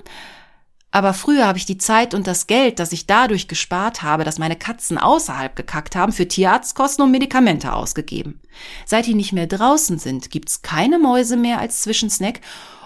[0.90, 4.38] aber früher habe ich die Zeit und das Geld, das ich dadurch gespart habe, dass
[4.38, 8.40] meine Katzen außerhalb gekackt haben, für Tierarztkosten und Medikamente ausgegeben.
[8.84, 12.40] Seit die nicht mehr draußen sind, gibt's keine Mäuse mehr als Zwischensnack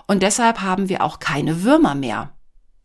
[0.06, 2.32] und deshalb haben wir auch keine Würmer mehr.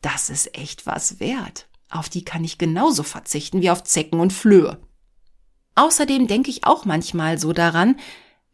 [0.02, 1.68] Das ist echt was wert.
[1.90, 4.80] Auf die kann ich genauso verzichten wie auf Zecken und Flöhe.
[5.76, 8.00] Außerdem denke ich auch manchmal so daran,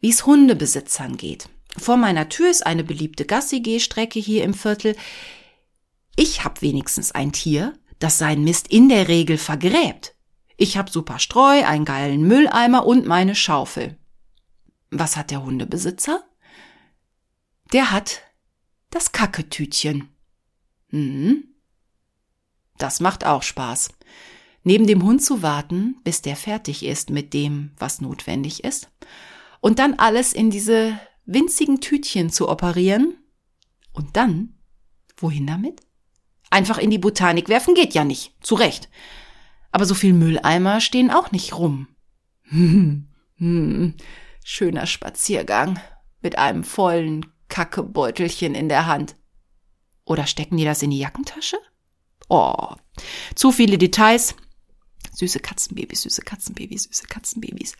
[0.00, 1.48] wie es Hundebesitzern geht.
[1.78, 4.96] Vor meiner Tür ist eine beliebte Gassi-Gehstrecke hier im Viertel.
[6.16, 10.14] Ich habe wenigstens ein Tier, das seinen Mist in der Regel vergräbt.
[10.56, 13.96] Ich habe super Streu, einen geilen Mülleimer und meine Schaufel.
[14.90, 16.22] Was hat der Hundebesitzer?
[17.72, 18.20] Der hat
[18.90, 20.08] das Kacketütchen.
[20.90, 21.44] Hm.
[22.76, 23.90] Das macht auch Spaß.
[24.64, 28.88] Neben dem Hund zu warten, bis der fertig ist mit dem, was notwendig ist,
[29.60, 33.16] und dann alles in diese winzigen Tütchen zu operieren.
[33.92, 34.54] Und dann,
[35.16, 35.80] wohin damit?
[36.50, 38.34] Einfach in die Botanik werfen geht ja nicht.
[38.40, 38.88] Zu Recht.
[39.70, 41.88] Aber so viel Mülleimer stehen auch nicht rum.
[42.42, 43.94] Hm, hm,
[44.44, 45.80] schöner Spaziergang
[46.20, 49.16] mit einem vollen Kackebeutelchen in der Hand.
[50.04, 51.58] Oder stecken die das in die Jackentasche?
[52.28, 52.74] Oh,
[53.34, 54.34] zu viele Details.
[55.12, 57.74] Süße Katzenbabys, süße Katzenbabys, süße Katzenbabys.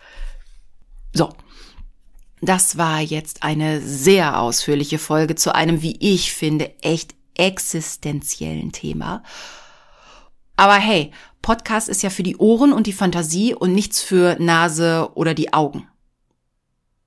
[1.12, 1.34] So.
[2.40, 9.22] Das war jetzt eine sehr ausführliche Folge zu einem, wie ich finde, echt existenziellen Thema.
[10.56, 15.10] Aber hey, Podcast ist ja für die Ohren und die Fantasie und nichts für Nase
[15.14, 15.88] oder die Augen.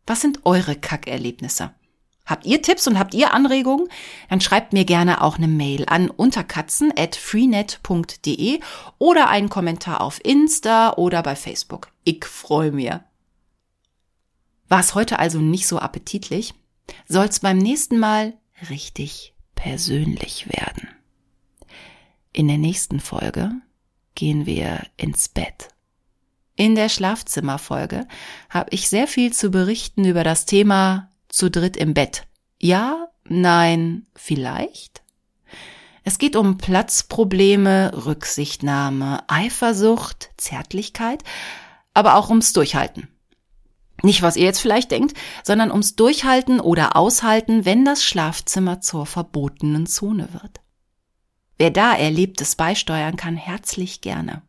[0.06, 1.74] Was sind eure Kackerlebnisse?
[2.26, 3.90] Habt ihr Tipps und habt ihr Anregungen?
[4.30, 8.60] Dann schreibt mir gerne auch eine Mail an unterkatzen.freenet.de
[8.98, 11.90] oder einen Kommentar auf Insta oder bei Facebook.
[12.04, 12.92] Ich freue mich.
[14.68, 16.56] War es heute also nicht so appetitlich?
[17.08, 18.34] Soll's beim nächsten Mal
[18.70, 20.90] richtig persönlich werden.
[22.34, 23.52] In der nächsten Folge
[24.16, 25.70] gehen wir ins Bett.
[26.56, 28.08] In der Schlafzimmerfolge
[28.50, 32.28] habe ich sehr viel zu berichten über das Thema zu dritt im Bett.
[32.60, 35.04] Ja, nein, vielleicht?
[36.04, 41.24] Es geht um Platzprobleme, Rücksichtnahme, Eifersucht, Zärtlichkeit,
[41.94, 43.10] aber auch ums Durchhalten.
[44.02, 49.06] Nicht, was ihr jetzt vielleicht denkt, sondern ums Durchhalten oder Aushalten, wenn das Schlafzimmer zur
[49.06, 50.62] verbotenen Zone wird.
[51.58, 54.42] Wer da Erlebtes beisteuern kann, herzlich gerne.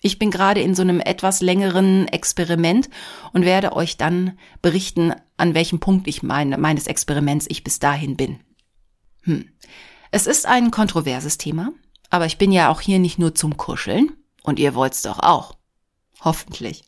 [0.00, 2.88] Ich bin gerade in so einem etwas längeren Experiment
[3.32, 8.16] und werde euch dann berichten, an welchem Punkt ich meine, meines Experiments ich bis dahin
[8.16, 8.40] bin.
[9.22, 9.48] Hm.
[10.10, 11.72] Es ist ein kontroverses Thema,
[12.10, 15.54] aber ich bin ja auch hier nicht nur zum Kuscheln und ihr wollt's doch auch.
[16.20, 16.84] Hoffentlich.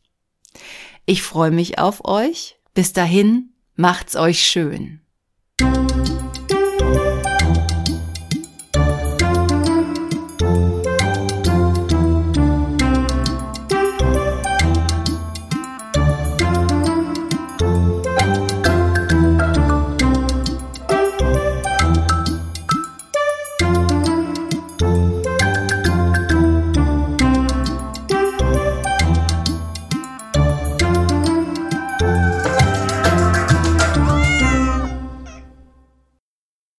[1.05, 2.57] Ich freue mich auf euch.
[2.73, 5.01] Bis dahin, macht's euch schön.